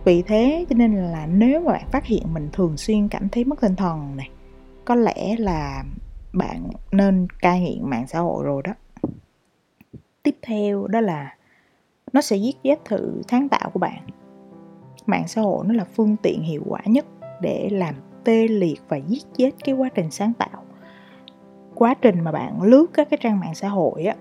Vì 0.06 0.22
thế 0.22 0.66
cho 0.70 0.76
nên 0.76 0.96
là 0.96 1.28
nếu 1.28 1.62
mà 1.62 1.72
bạn 1.72 1.88
phát 1.92 2.06
hiện 2.06 2.34
mình 2.34 2.50
thường 2.54 2.78
xuyên 2.78 3.08
cảm 3.08 3.30
thấy 3.30 3.44
mất 3.44 3.62
tinh 3.62 3.76
thần 3.76 4.16
này, 4.18 4.30
có 4.86 4.96
lẽ 4.96 5.36
là 5.38 5.84
bạn 6.34 6.70
nên 6.92 7.28
cai 7.40 7.62
nghiện 7.62 7.90
mạng 7.90 8.08
xã 8.08 8.20
hội 8.20 8.44
rồi 8.44 8.62
đó. 8.66 8.74
Tiếp 10.24 10.36
theo 10.42 10.88
đó 10.88 11.02
là 11.02 11.36
nó 12.14 12.22
sẽ 12.22 12.36
giết 12.36 12.64
chết 12.64 12.86
thử 12.86 13.22
sáng 13.28 13.50
tạo 13.50 13.70
của 13.74 13.80
bạn. 13.80 14.08
Mạng 15.06 15.28
xã 15.28 15.42
hội 15.42 15.66
nó 15.68 15.74
là 15.74 15.84
phương 15.84 16.16
tiện 16.22 16.42
hiệu 16.42 16.62
quả 16.66 16.82
nhất 16.86 17.06
để 17.42 17.70
làm 17.72 17.96
tê 18.24 18.48
liệt 18.48 18.82
và 18.88 18.98
giết 18.98 19.24
chết 19.38 19.52
cái 19.64 19.76
quá 19.76 19.90
trình 19.96 20.12
sáng 20.12 20.34
tạo. 20.34 20.64
Quá 21.76 21.94
trình 21.94 22.22
mà 22.22 22.32
bạn 22.32 22.62
lướt 22.62 22.86
các 22.94 23.10
cái 23.10 23.18
trang 23.22 23.40
mạng 23.40 23.56
xã 23.56 23.68
hội 23.68 24.04
á 24.04 24.16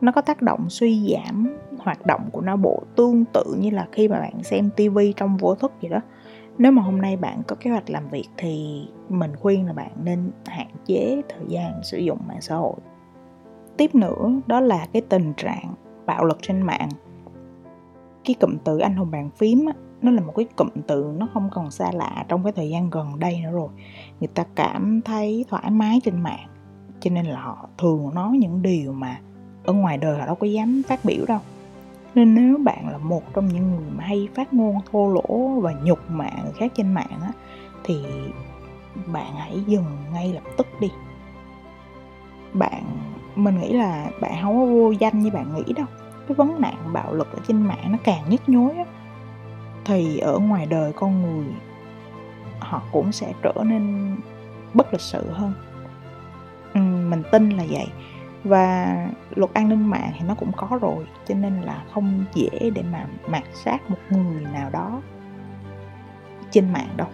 nó 0.00 0.12
có 0.12 0.20
tác 0.20 0.42
động 0.42 0.70
suy 0.70 1.14
giảm 1.14 1.58
hoạt 1.78 2.06
động 2.06 2.28
của 2.32 2.40
não 2.40 2.56
bộ 2.56 2.82
tương 2.96 3.24
tự 3.24 3.44
như 3.58 3.70
là 3.70 3.88
khi 3.92 4.08
mà 4.08 4.20
bạn 4.20 4.42
xem 4.42 4.70
tivi 4.76 5.12
trong 5.16 5.36
vô 5.36 5.54
thức 5.54 5.72
vậy 5.82 5.90
đó. 5.90 6.00
Nếu 6.58 6.72
mà 6.72 6.82
hôm 6.82 7.00
nay 7.00 7.16
bạn 7.16 7.42
có 7.46 7.56
kế 7.60 7.70
hoạch 7.70 7.90
làm 7.90 8.08
việc 8.08 8.28
thì 8.36 8.82
mình 9.08 9.36
khuyên 9.36 9.66
là 9.66 9.72
bạn 9.72 9.90
nên 10.04 10.30
hạn 10.46 10.66
chế 10.86 11.22
thời 11.28 11.46
gian 11.48 11.72
sử 11.82 11.98
dụng 11.98 12.18
mạng 12.28 12.40
xã 12.40 12.56
hội. 12.56 12.74
Tiếp 13.76 13.94
nữa 13.94 14.30
đó 14.46 14.60
là 14.60 14.86
cái 14.92 15.02
tình 15.08 15.32
trạng 15.36 15.74
bạo 16.06 16.24
lực 16.24 16.38
trên 16.42 16.62
mạng. 16.62 16.88
Cái 18.24 18.34
cụm 18.40 18.56
từ 18.64 18.78
anh 18.78 18.96
hùng 18.96 19.10
bàn 19.10 19.30
phím 19.36 19.66
á, 19.66 19.72
nó 20.02 20.10
là 20.10 20.20
một 20.20 20.32
cái 20.36 20.46
cụm 20.56 20.68
từ 20.86 21.14
nó 21.16 21.28
không 21.34 21.48
còn 21.52 21.70
xa 21.70 21.90
lạ 21.92 22.24
trong 22.28 22.44
cái 22.44 22.52
thời 22.52 22.70
gian 22.70 22.90
gần 22.90 23.18
đây 23.18 23.40
nữa 23.42 23.50
rồi. 23.52 23.68
Người 24.20 24.28
ta 24.34 24.44
cảm 24.54 25.00
thấy 25.04 25.44
thoải 25.48 25.70
mái 25.70 26.00
trên 26.04 26.22
mạng 26.22 26.48
cho 27.00 27.10
nên 27.10 27.26
là 27.26 27.40
họ 27.40 27.68
thường 27.78 28.14
nói 28.14 28.36
những 28.38 28.62
điều 28.62 28.92
mà 28.92 29.20
ở 29.64 29.72
ngoài 29.72 29.98
đời 29.98 30.18
họ 30.18 30.26
đâu 30.26 30.34
có 30.34 30.46
dám 30.46 30.82
phát 30.88 31.04
biểu 31.04 31.24
đâu. 31.26 31.40
Nên 32.14 32.34
nếu 32.34 32.58
bạn 32.64 32.88
là 32.88 32.98
một 32.98 33.34
trong 33.34 33.48
những 33.48 33.70
người 33.70 33.90
mà 33.96 34.04
hay 34.04 34.28
phát 34.34 34.54
ngôn 34.54 34.80
thô 34.92 35.12
lỗ 35.12 35.60
và 35.60 35.72
nhục 35.72 36.10
mạ 36.10 36.30
người 36.42 36.52
khác 36.52 36.72
trên 36.76 36.94
mạng 36.94 37.18
á 37.22 37.32
thì 37.84 38.04
bạn 39.06 39.32
hãy 39.36 39.62
dừng 39.66 39.84
ngay 40.12 40.32
lập 40.32 40.42
tức 40.56 40.66
đi. 40.80 40.90
Bạn 42.52 42.84
mình 43.36 43.60
nghĩ 43.60 43.72
là 43.72 44.10
bạn 44.20 44.32
không 44.42 44.60
có 44.60 44.66
vô 44.66 44.90
danh 44.90 45.18
như 45.18 45.30
bạn 45.30 45.54
nghĩ 45.54 45.72
đâu. 45.72 45.86
Cái 46.28 46.34
vấn 46.34 46.60
nạn 46.60 46.76
bạo 46.92 47.14
lực 47.14 47.32
ở 47.32 47.38
trên 47.48 47.62
mạng 47.62 47.92
nó 47.92 47.98
càng 48.04 48.24
nhức 48.30 48.48
nhối 48.48 48.70
á. 48.76 48.84
Thì 49.84 50.18
ở 50.18 50.38
ngoài 50.38 50.66
đời 50.66 50.92
con 50.92 51.22
người 51.22 51.46
họ 52.60 52.82
cũng 52.92 53.12
sẽ 53.12 53.32
trở 53.42 53.52
nên 53.64 54.16
bất 54.74 54.92
lịch 54.92 55.00
sự 55.00 55.30
hơn. 55.30 55.52
Ừ, 56.74 56.80
mình 56.80 57.22
tin 57.32 57.50
là 57.50 57.64
vậy 57.68 57.86
và 58.44 58.96
luật 59.34 59.54
an 59.54 59.68
ninh 59.68 59.90
mạng 59.90 60.12
thì 60.18 60.26
nó 60.28 60.34
cũng 60.34 60.52
có 60.56 60.78
rồi, 60.80 61.06
cho 61.28 61.34
nên 61.34 61.60
là 61.60 61.84
không 61.94 62.24
dễ 62.34 62.70
để 62.74 62.82
mà 62.92 63.06
mạt 63.28 63.42
sát 63.64 63.90
một 63.90 63.98
người 64.10 64.42
nào 64.52 64.70
đó 64.70 65.02
trên 66.50 66.72
mạng 66.72 66.88
đâu. 66.96 67.08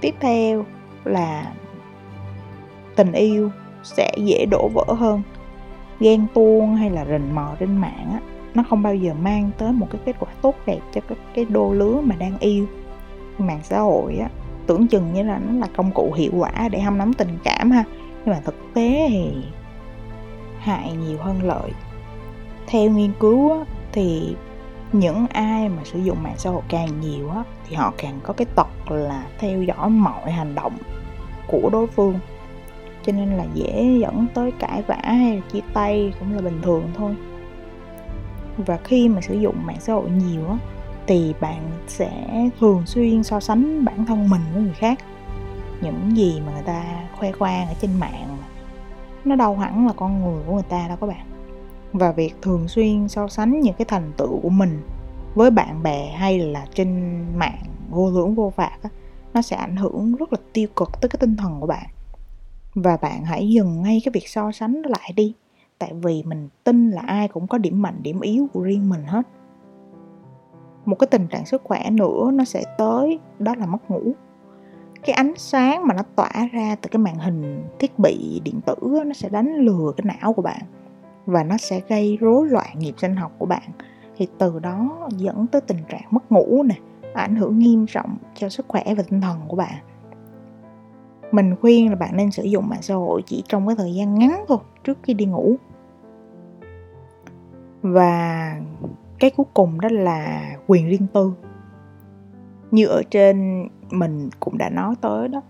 Tiếp 0.00 0.14
theo 0.20 0.64
là 1.04 1.52
tình 2.96 3.12
yêu 3.12 3.50
sẽ 3.82 4.12
dễ 4.16 4.46
đổ 4.50 4.70
vỡ 4.74 4.84
hơn. 4.88 5.22
Ghen 6.00 6.26
tuông 6.34 6.76
hay 6.76 6.90
là 6.90 7.04
rình 7.04 7.34
mò 7.34 7.54
trên 7.58 7.76
mạng 7.76 8.10
á, 8.12 8.20
nó 8.54 8.64
không 8.68 8.82
bao 8.82 8.94
giờ 8.94 9.14
mang 9.14 9.50
tới 9.58 9.72
một 9.72 9.86
cái 9.90 10.00
kết 10.04 10.16
quả 10.20 10.28
tốt 10.42 10.54
đẹp 10.66 10.80
cho 10.94 11.00
cái 11.08 11.18
cái 11.34 11.44
đô 11.44 11.72
lứa 11.72 12.00
mà 12.04 12.14
đang 12.18 12.38
yêu. 12.38 12.66
Mạng 13.38 13.60
xã 13.62 13.80
hội 13.80 14.16
á, 14.16 14.28
tưởng 14.66 14.88
chừng 14.88 15.12
như 15.12 15.22
là 15.22 15.38
nó 15.38 15.58
là 15.58 15.66
công 15.76 15.90
cụ 15.90 16.12
hiệu 16.16 16.32
quả 16.38 16.68
để 16.70 16.80
hâm 16.80 16.98
nóng 16.98 17.12
tình 17.12 17.38
cảm 17.44 17.70
ha 17.70 17.84
nhưng 18.26 18.34
mà 18.34 18.40
thực 18.44 18.54
tế 18.74 19.06
thì 19.10 19.30
hại 20.58 20.92
nhiều 20.92 21.18
hơn 21.18 21.42
lợi. 21.42 21.70
Theo 22.66 22.90
nghiên 22.90 23.12
cứu 23.20 23.52
á, 23.52 23.58
thì 23.92 24.36
những 24.92 25.26
ai 25.26 25.68
mà 25.68 25.84
sử 25.84 25.98
dụng 25.98 26.22
mạng 26.22 26.34
xã 26.36 26.50
hội 26.50 26.62
càng 26.68 27.00
nhiều 27.00 27.30
á, 27.30 27.44
thì 27.68 27.76
họ 27.76 27.92
càng 27.98 28.20
có 28.22 28.32
cái 28.32 28.46
tật 28.54 28.90
là 28.90 29.26
theo 29.38 29.62
dõi 29.62 29.90
mọi 29.90 30.32
hành 30.32 30.54
động 30.54 30.72
của 31.46 31.68
đối 31.72 31.86
phương. 31.86 32.18
Cho 33.02 33.12
nên 33.12 33.28
là 33.28 33.44
dễ 33.54 33.98
dẫn 34.00 34.26
tới 34.34 34.52
cãi 34.58 34.82
vã 34.82 34.98
hay 35.02 35.36
là 35.36 35.42
chia 35.52 35.60
tay 35.72 36.12
cũng 36.20 36.34
là 36.34 36.40
bình 36.40 36.60
thường 36.62 36.90
thôi. 36.96 37.14
Và 38.56 38.76
khi 38.84 39.08
mà 39.08 39.20
sử 39.20 39.34
dụng 39.34 39.66
mạng 39.66 39.80
xã 39.80 39.92
hội 39.92 40.10
nhiều 40.10 40.48
á 40.48 40.56
thì 41.06 41.34
bạn 41.40 41.70
sẽ 41.86 42.10
thường 42.60 42.82
xuyên 42.86 43.22
so 43.22 43.40
sánh 43.40 43.84
bản 43.84 44.06
thân 44.06 44.30
mình 44.30 44.40
với 44.54 44.62
người 44.62 44.74
khác 44.74 44.98
những 45.80 46.16
gì 46.16 46.40
mà 46.46 46.52
người 46.52 46.62
ta 46.62 46.84
khoe 47.18 47.32
khoang 47.32 47.68
ở 47.68 47.74
trên 47.80 47.90
mạng. 48.00 48.38
Nó 49.24 49.36
đâu 49.36 49.56
hẳn 49.56 49.86
là 49.86 49.92
con 49.92 50.24
người 50.24 50.42
của 50.46 50.54
người 50.54 50.62
ta 50.62 50.88
đâu 50.88 50.96
các 51.00 51.06
bạn. 51.06 51.26
Và 51.92 52.12
việc 52.12 52.34
thường 52.42 52.68
xuyên 52.68 53.08
so 53.08 53.28
sánh 53.28 53.60
những 53.60 53.74
cái 53.74 53.84
thành 53.88 54.12
tựu 54.16 54.40
của 54.40 54.48
mình 54.48 54.82
với 55.34 55.50
bạn 55.50 55.82
bè 55.82 56.06
hay 56.16 56.38
là 56.38 56.66
trên 56.74 57.16
mạng 57.36 57.62
vô 57.90 58.10
lưỡng 58.10 58.34
vô 58.34 58.52
phạt 58.56 58.78
á, 58.82 58.90
nó 59.34 59.42
sẽ 59.42 59.56
ảnh 59.56 59.76
hưởng 59.76 60.14
rất 60.14 60.32
là 60.32 60.38
tiêu 60.52 60.68
cực 60.76 61.00
tới 61.00 61.08
cái 61.08 61.18
tinh 61.20 61.36
thần 61.36 61.60
của 61.60 61.66
bạn. 61.66 61.86
Và 62.74 62.96
bạn 62.96 63.24
hãy 63.24 63.48
dừng 63.48 63.82
ngay 63.82 64.02
cái 64.04 64.12
việc 64.12 64.28
so 64.28 64.52
sánh 64.52 64.82
nó 64.82 64.88
lại 64.88 65.12
đi 65.16 65.34
tại 65.78 65.92
vì 66.02 66.22
mình 66.22 66.48
tin 66.64 66.90
là 66.90 67.02
ai 67.06 67.28
cũng 67.28 67.46
có 67.46 67.58
điểm 67.58 67.82
mạnh 67.82 68.02
điểm 68.02 68.20
yếu 68.20 68.46
của 68.52 68.62
riêng 68.62 68.88
mình 68.88 69.04
hết. 69.04 69.22
Một 70.84 70.96
cái 70.98 71.06
tình 71.10 71.26
trạng 71.28 71.46
sức 71.46 71.62
khỏe 71.64 71.90
nữa 71.90 72.30
nó 72.34 72.44
sẽ 72.44 72.64
tới 72.78 73.18
đó 73.38 73.54
là 73.54 73.66
mất 73.66 73.90
ngủ 73.90 74.12
cái 75.06 75.14
ánh 75.14 75.32
sáng 75.36 75.86
mà 75.86 75.94
nó 75.94 76.02
tỏa 76.16 76.48
ra 76.52 76.76
từ 76.82 76.88
cái 76.88 76.98
màn 76.98 77.14
hình 77.14 77.64
thiết 77.78 77.98
bị 77.98 78.40
điện 78.44 78.60
tử 78.66 78.74
nó 79.06 79.12
sẽ 79.12 79.28
đánh 79.28 79.54
lừa 79.54 79.92
cái 79.96 80.16
não 80.20 80.32
của 80.32 80.42
bạn 80.42 80.60
và 81.26 81.44
nó 81.44 81.56
sẽ 81.56 81.80
gây 81.88 82.18
rối 82.20 82.48
loạn 82.48 82.78
nhịp 82.78 82.94
sinh 82.98 83.16
học 83.16 83.32
của 83.38 83.46
bạn. 83.46 83.62
Thì 84.16 84.28
từ 84.38 84.58
đó 84.58 85.08
dẫn 85.16 85.46
tới 85.46 85.60
tình 85.60 85.78
trạng 85.88 86.04
mất 86.10 86.32
ngủ 86.32 86.62
nè 86.62 86.74
ảnh 87.14 87.36
hưởng 87.36 87.58
nghiêm 87.58 87.86
trọng 87.86 88.16
cho 88.34 88.48
sức 88.48 88.66
khỏe 88.68 88.84
và 88.96 89.02
tinh 89.02 89.20
thần 89.20 89.40
của 89.48 89.56
bạn. 89.56 89.74
Mình 91.32 91.56
khuyên 91.60 91.90
là 91.90 91.96
bạn 91.96 92.16
nên 92.16 92.30
sử 92.30 92.42
dụng 92.42 92.68
mạng 92.68 92.82
xã 92.82 92.94
hội 92.94 93.22
chỉ 93.26 93.42
trong 93.48 93.66
cái 93.66 93.76
thời 93.76 93.94
gian 93.94 94.18
ngắn 94.18 94.44
thôi, 94.48 94.58
trước 94.84 94.98
khi 95.02 95.14
đi 95.14 95.24
ngủ. 95.24 95.56
Và 97.82 98.56
cái 99.18 99.30
cuối 99.30 99.46
cùng 99.54 99.80
đó 99.80 99.88
là 99.92 100.50
quyền 100.66 100.88
riêng 100.88 101.06
tư 101.12 101.32
như 102.70 102.86
ở 102.86 103.02
trên 103.10 103.68
mình 103.90 104.30
cũng 104.40 104.58
đã 104.58 104.70
nói 104.70 104.94
tới 105.00 105.28
đó. 105.28 105.42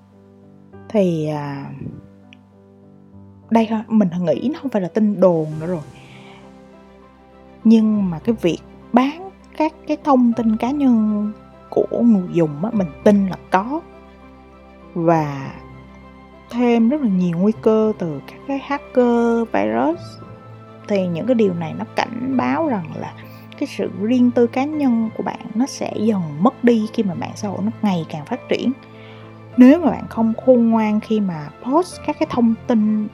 Thì 0.89 1.29
à, 1.29 1.71
đây 3.51 3.69
mình 3.89 4.09
nghĩ 4.25 4.51
nó 4.53 4.59
không 4.63 4.71
phải 4.71 4.83
là 4.83 4.89
tin 4.89 5.21
đồn 5.21 5.47
nữa 5.61 5.67
rồi. 5.67 5.83
Nhưng 7.65 8.11
mà 8.11 8.19
cái 8.19 8.35
việc 8.43 8.59
bán 8.93 9.31
các 9.57 9.73
cái 9.87 9.97
thông 10.05 10.33
tin 10.33 10.57
cá 10.57 10.71
nhân 10.71 11.33
của 11.71 12.01
người 12.03 12.29
dùng 12.33 12.65
á 12.65 12.71
mình 12.73 12.89
tin 13.05 13.27
là 13.27 13.37
có. 13.51 13.81
Và 14.95 15.53
thêm 16.51 16.89
rất 16.89 17.01
là 17.01 17.09
nhiều 17.09 17.39
nguy 17.39 17.53
cơ 17.63 17.93
từ 17.99 18.21
các 18.27 18.39
cái 18.49 18.59
hacker 18.59 19.49
virus. 19.53 20.01
Thì 20.89 21.07
những 21.07 21.27
cái 21.27 21.35
điều 21.35 21.55
này 21.55 21.75
nó 21.79 21.85
cảnh 21.97 22.37
báo 22.37 22.69
rằng 22.69 22.87
là 22.97 23.13
cái 23.59 23.67
sự 23.67 23.91
riêng 24.03 24.31
tư 24.31 24.47
cá 24.47 24.65
nhân 24.65 25.11
của 25.17 25.23
bạn 25.23 25.41
nó 25.55 25.67
sẽ 25.67 25.93
dần 25.97 26.23
mất 26.41 26.65
đi 26.65 26.87
khi 26.93 27.03
mà 27.03 27.15
mạng 27.15 27.33
xã 27.35 27.49
hội 27.49 27.59
nó 27.63 27.71
ngày 27.83 28.07
càng 28.09 28.25
phát 28.25 28.41
triển. 28.49 28.73
Nếu 29.57 29.81
mà 29.81 29.91
bạn 29.91 30.05
không 30.09 30.33
khôn 30.47 30.71
ngoan 30.71 31.01
khi 31.01 31.21
mà 31.21 31.49
post 31.63 32.01
các 32.07 32.17
cái 32.21 32.27
thông 32.31 32.55
tin 32.67 33.09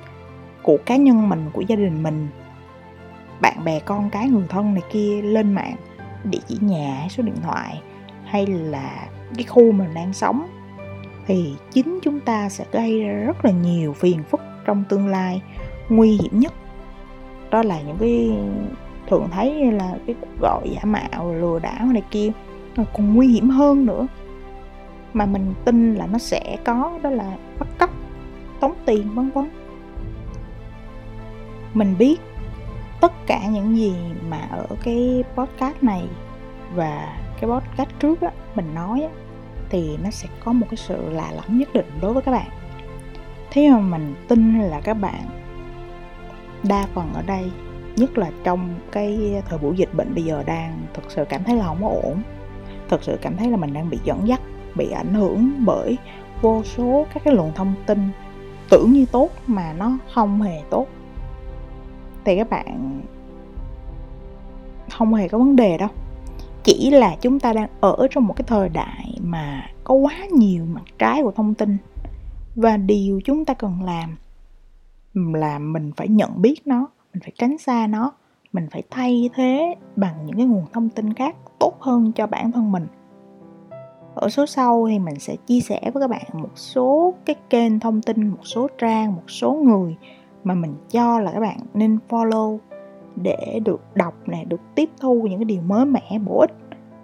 của 0.63 0.79
cá 0.87 0.97
nhân 0.97 1.29
mình, 1.29 1.51
của 1.53 1.61
gia 1.61 1.77
đình 1.77 2.03
mình, 2.03 2.29
bạn 3.41 3.65
bè, 3.65 3.81
con 3.81 4.11
cái, 4.11 4.29
người 4.29 4.47
thân 4.49 4.75
này 4.75 4.83
kia 4.91 5.23
lên 5.23 5.53
mạng 5.53 5.77
địa 6.25 6.39
chỉ 6.49 6.59
nhà 6.61 7.07
số 7.11 7.23
điện 7.23 7.37
thoại 7.43 7.83
hay 8.25 8.47
là 8.47 9.07
cái 9.37 9.45
khu 9.45 9.73
mình 9.73 9.95
đang 9.95 10.13
sống, 10.13 10.47
thì 11.27 11.55
chính 11.73 11.99
chúng 12.03 12.21
ta 12.21 12.49
sẽ 12.49 12.65
gây 12.73 13.03
ra 13.03 13.13
rất 13.13 13.45
là 13.45 13.51
nhiều 13.51 13.93
phiền 13.93 14.23
phức 14.31 14.41
trong 14.65 14.85
tương 14.89 15.07
lai 15.07 15.43
nguy 15.89 16.19
hiểm 16.23 16.41
nhất. 16.41 16.53
Đó 17.51 17.63
là 17.63 17.81
những 17.81 17.97
cái 18.01 18.31
thường 19.09 19.29
thấy 19.33 19.55
như 19.55 19.71
là 19.71 19.95
cái 20.07 20.17
cuộc 20.21 20.41
gọi 20.41 20.69
giả 20.71 20.81
mạo 20.85 21.35
lừa 21.35 21.59
đảo 21.59 21.87
này 21.87 22.03
kia 22.11 22.31
nó 22.77 22.85
còn 22.93 23.15
nguy 23.15 23.29
hiểm 23.29 23.51
hơn 23.51 23.87
nữa. 23.87 24.07
Mà 25.13 25.27
mình 25.27 25.55
tin 25.65 25.95
là 25.95 26.07
nó 26.07 26.19
sẽ 26.19 26.57
có 26.65 26.99
đó 27.03 27.11
là 27.11 27.37
bắt 27.59 27.69
cóc 27.79 27.91
tống 28.61 28.75
tiền 28.87 29.15
vân 29.15 29.31
vân. 29.31 29.51
Mình 31.75 31.95
biết 31.99 32.17
tất 33.01 33.13
cả 33.27 33.41
những 33.47 33.77
gì 33.77 33.95
mà 34.29 34.49
ở 34.51 34.67
cái 34.83 35.25
podcast 35.35 35.83
này 35.83 36.09
và 36.75 37.19
cái 37.41 37.51
podcast 37.51 37.91
trước 37.99 38.21
á, 38.21 38.31
mình 38.55 38.75
nói 38.75 39.03
á, 39.03 39.11
thì 39.71 39.97
nó 40.05 40.11
sẽ 40.11 40.29
có 40.45 40.53
một 40.53 40.67
cái 40.71 40.77
sự 40.77 41.11
lạ 41.11 41.33
lẫm 41.33 41.59
nhất 41.59 41.69
định 41.73 41.87
đối 42.01 42.13
với 42.13 42.23
các 42.23 42.33
bạn. 42.33 42.49
Thế 43.51 43.71
mà 43.71 43.79
mình 43.79 44.15
tin 44.29 44.59
là 44.61 44.81
các 44.81 44.95
bạn 44.95 45.25
đa 46.63 46.87
phần 46.95 47.13
ở 47.15 47.23
đây 47.23 47.51
nhất 47.97 48.19
là 48.19 48.31
trong 48.45 48.75
cái 48.93 49.43
thời 49.49 49.59
buổi 49.59 49.77
dịch 49.77 49.95
bệnh 49.95 50.15
bây 50.15 50.25
giờ 50.25 50.43
đang 50.47 50.81
thực 50.95 51.11
sự 51.11 51.25
cảm 51.29 51.45
thấy 51.45 51.57
là 51.57 51.67
không 51.67 51.83
có 51.83 51.89
ổn. 51.89 52.23
Thực 52.89 53.03
sự 53.03 53.19
cảm 53.23 53.37
thấy 53.37 53.51
là 53.51 53.57
mình 53.57 53.73
đang 53.73 53.91
bị 53.91 53.99
dẫn 54.05 54.29
dắt, 54.29 54.41
bị 54.75 54.91
ảnh 54.91 55.15
hưởng 55.15 55.53
bởi 55.67 55.99
vô 56.43 56.63
số 56.65 57.07
các 57.15 57.25
cái 57.25 57.35
luồng 57.35 57.53
thông 57.55 57.75
tin 57.87 58.09
tưởng 58.71 58.93
như 58.93 59.07
tốt 59.13 59.31
mà 59.47 59.73
nó 59.73 59.99
không 60.15 60.43
hề 60.43 60.61
tốt. 60.71 60.87
Thì 62.25 62.37
các 62.37 62.51
bạn, 62.51 63.01
không 64.91 65.15
hề 65.15 65.29
có 65.29 65.39
vấn 65.39 65.57
đề 65.57 65.79
đâu. 65.79 65.89
Chỉ 66.65 66.91
là 66.91 67.17
chúng 67.21 67.41
ta 67.41 67.53
đang 67.53 67.69
ở 67.81 68.07
trong 68.11 68.27
một 68.27 68.35
cái 68.37 68.45
thời 68.49 68.69
đại 68.69 69.19
mà 69.21 69.67
có 69.85 69.95
quá 69.95 70.15
nhiều 70.33 70.65
mặt 70.65 70.83
trái 70.99 71.23
của 71.23 71.33
thông 71.33 71.55
tin 71.55 71.77
và 72.57 72.77
điều 72.77 73.21
chúng 73.25 73.45
ta 73.45 73.55
cần 73.55 73.83
làm 73.85 74.17
là 75.15 75.59
mình 75.59 75.93
phải 75.97 76.09
nhận 76.09 76.43
biết 76.43 76.67
nó 76.67 76.87
mình 77.13 77.21
phải 77.23 77.33
tránh 77.39 77.59
xa 77.59 77.87
nó. 77.87 78.13
Mình 78.53 78.67
phải 78.71 78.83
thay 78.91 79.31
thế 79.35 79.75
bằng 79.97 80.27
những 80.27 80.37
cái 80.37 80.47
nguồn 80.47 80.65
thông 80.73 80.89
tin 80.89 81.15
khác 81.15 81.37
tốt 81.59 81.75
hơn 81.81 82.13
cho 82.13 82.27
bản 82.27 82.53
thân 82.53 82.73
mình. 82.73 82.87
Ở 84.15 84.29
số 84.29 84.47
sau 84.47 84.87
thì 84.91 84.99
mình 84.99 85.19
sẽ 85.19 85.37
chia 85.47 85.61
sẻ 85.61 85.81
với 85.95 86.01
các 86.01 86.11
bạn 86.11 86.23
một 86.33 86.51
số 86.55 87.15
cái 87.25 87.37
kênh 87.51 87.81
thông 87.81 88.03
tin, 88.03 88.29
một 88.29 88.47
số 88.47 88.69
trang, 88.79 89.15
một 89.15 89.31
số 89.31 89.53
người 89.53 89.97
mà 90.45 90.55
mình 90.55 90.75
cho 90.91 91.21
là 91.21 91.33
các 91.33 91.41
bạn 91.41 91.59
nên 91.75 91.99
follow 92.09 92.59
để 93.17 93.61
được 93.65 93.81
đọc 93.95 94.15
này 94.27 94.45
được 94.45 94.61
tiếp 94.75 94.91
thu 95.01 95.23
những 95.31 95.39
cái 95.39 95.45
điều 95.45 95.63
mới 95.63 95.87
mẻ, 95.87 96.19
bổ 96.27 96.41
ích 96.41 96.53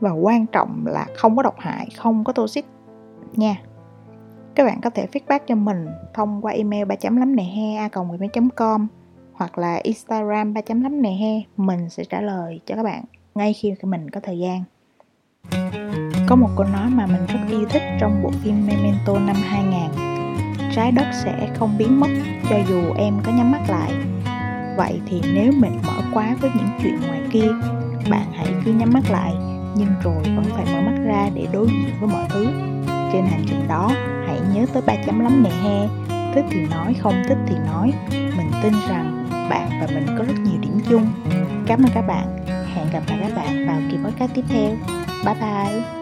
và 0.01 0.11
quan 0.11 0.47
trọng 0.47 0.85
là 0.87 1.07
không 1.17 1.37
có 1.37 1.43
độc 1.43 1.55
hại, 1.59 1.89
không 1.97 2.25
có 2.25 2.33
toxic 2.33 2.67
nha. 3.37 3.63
Các 4.55 4.65
bạn 4.65 4.81
có 4.81 4.91
thể 4.91 5.07
feedback 5.13 5.41
cho 5.47 5.55
mình 5.55 5.87
thông 6.15 6.41
qua 6.45 6.53
email 6.53 6.85
ba 6.85 6.95
chấm 6.95 7.17
lắm 7.17 7.37
nè 7.37 7.45
he 7.45 7.75
a 7.77 7.89
com 8.57 8.89
hoặc 9.39 9.59
là 9.59 9.81
instagram 9.83 10.55
ba 10.55 10.61
chấm 10.61 10.83
lắm 10.83 11.03
nè 11.03 11.11
he 11.11 11.43
mình 11.57 11.91
sẽ 11.91 12.05
trả 12.05 12.21
lời 12.21 12.61
cho 12.67 12.77
các 12.77 12.83
bạn 12.83 13.05
ngay 13.35 13.53
khi 13.53 13.75
mình 13.83 14.11
có 14.11 14.21
thời 14.21 14.39
gian. 14.39 14.65
Có 16.29 16.37
một 16.37 16.49
câu 16.57 16.67
nói 16.67 16.91
mà 16.91 17.07
mình 17.07 17.27
rất 17.27 17.39
yêu 17.49 17.65
thích 17.71 17.83
trong 18.01 18.23
bộ 18.23 18.31
phim 18.31 18.67
Memento 18.67 19.19
năm 19.19 19.37
2000 19.37 19.81
Trái 20.75 20.93
đất 20.93 21.07
sẽ 21.25 21.49
không 21.55 21.79
biến 21.79 22.01
mất 22.01 22.09
cho 22.51 22.57
dù 22.69 22.95
em 22.99 23.21
có 23.25 23.33
nhắm 23.33 23.53
mắt 23.53 23.63
lại. 23.69 23.93
Vậy 24.77 25.01
thì 25.07 25.21
nếu 25.35 25.53
mệt 25.53 25.71
mỏi 25.87 26.03
quá 26.15 26.37
với 26.41 26.51
những 26.57 26.69
chuyện 26.83 27.01
ngoài 27.09 27.23
kia 27.31 27.49
Bạn 28.11 28.27
hãy 28.33 28.47
cứ 28.65 28.73
nhắm 28.73 28.91
mắt 28.93 29.11
lại 29.11 29.35
Nhưng 29.77 29.89
rồi 30.03 30.23
vẫn 30.23 30.45
phải 30.45 30.65
mở 30.65 30.81
mắt 30.81 30.99
ra 31.05 31.31
để 31.35 31.47
đối 31.53 31.67
diện 31.67 31.95
với 32.01 32.11
mọi 32.13 32.27
thứ. 32.29 32.45
Trên 33.13 33.25
hành 33.27 33.45
trình 33.47 33.69
đó 33.69 33.91
hãy 34.27 34.41
nhớ 34.55 34.67
tới 34.73 34.83
ba 34.87 34.95
chấm 35.07 35.21
lắm 35.21 35.43
nè 35.43 35.51
he 35.51 35.89
Thích 36.35 36.45
thì 36.51 36.67
nói, 36.71 36.95
không 36.95 37.23
thích 37.29 37.39
thì 37.47 37.57
nói. 37.67 37.93
Mình 38.11 38.51
tin 38.63 38.73
rằng 38.89 39.28
bạn 39.49 39.69
và 39.81 39.87
mình 39.87 40.07
có 40.19 40.25
rất 40.25 40.35
nhiều 40.45 40.61
điểm 40.61 40.81
chung. 40.91 41.07
Cảm 41.67 41.83
ơn 41.83 41.91
các 41.95 42.07
bạn. 42.07 42.47
Hẹn 42.75 42.87
gặp 42.93 43.03
lại 43.09 43.19
các 43.23 43.37
bạn 43.37 43.67
vào 43.67 43.81
kỳ 43.91 43.97
podcast 44.05 44.35
tiếp 44.35 44.45
theo. 44.49 44.71
Bye 45.25 45.35
bye. 45.35 45.98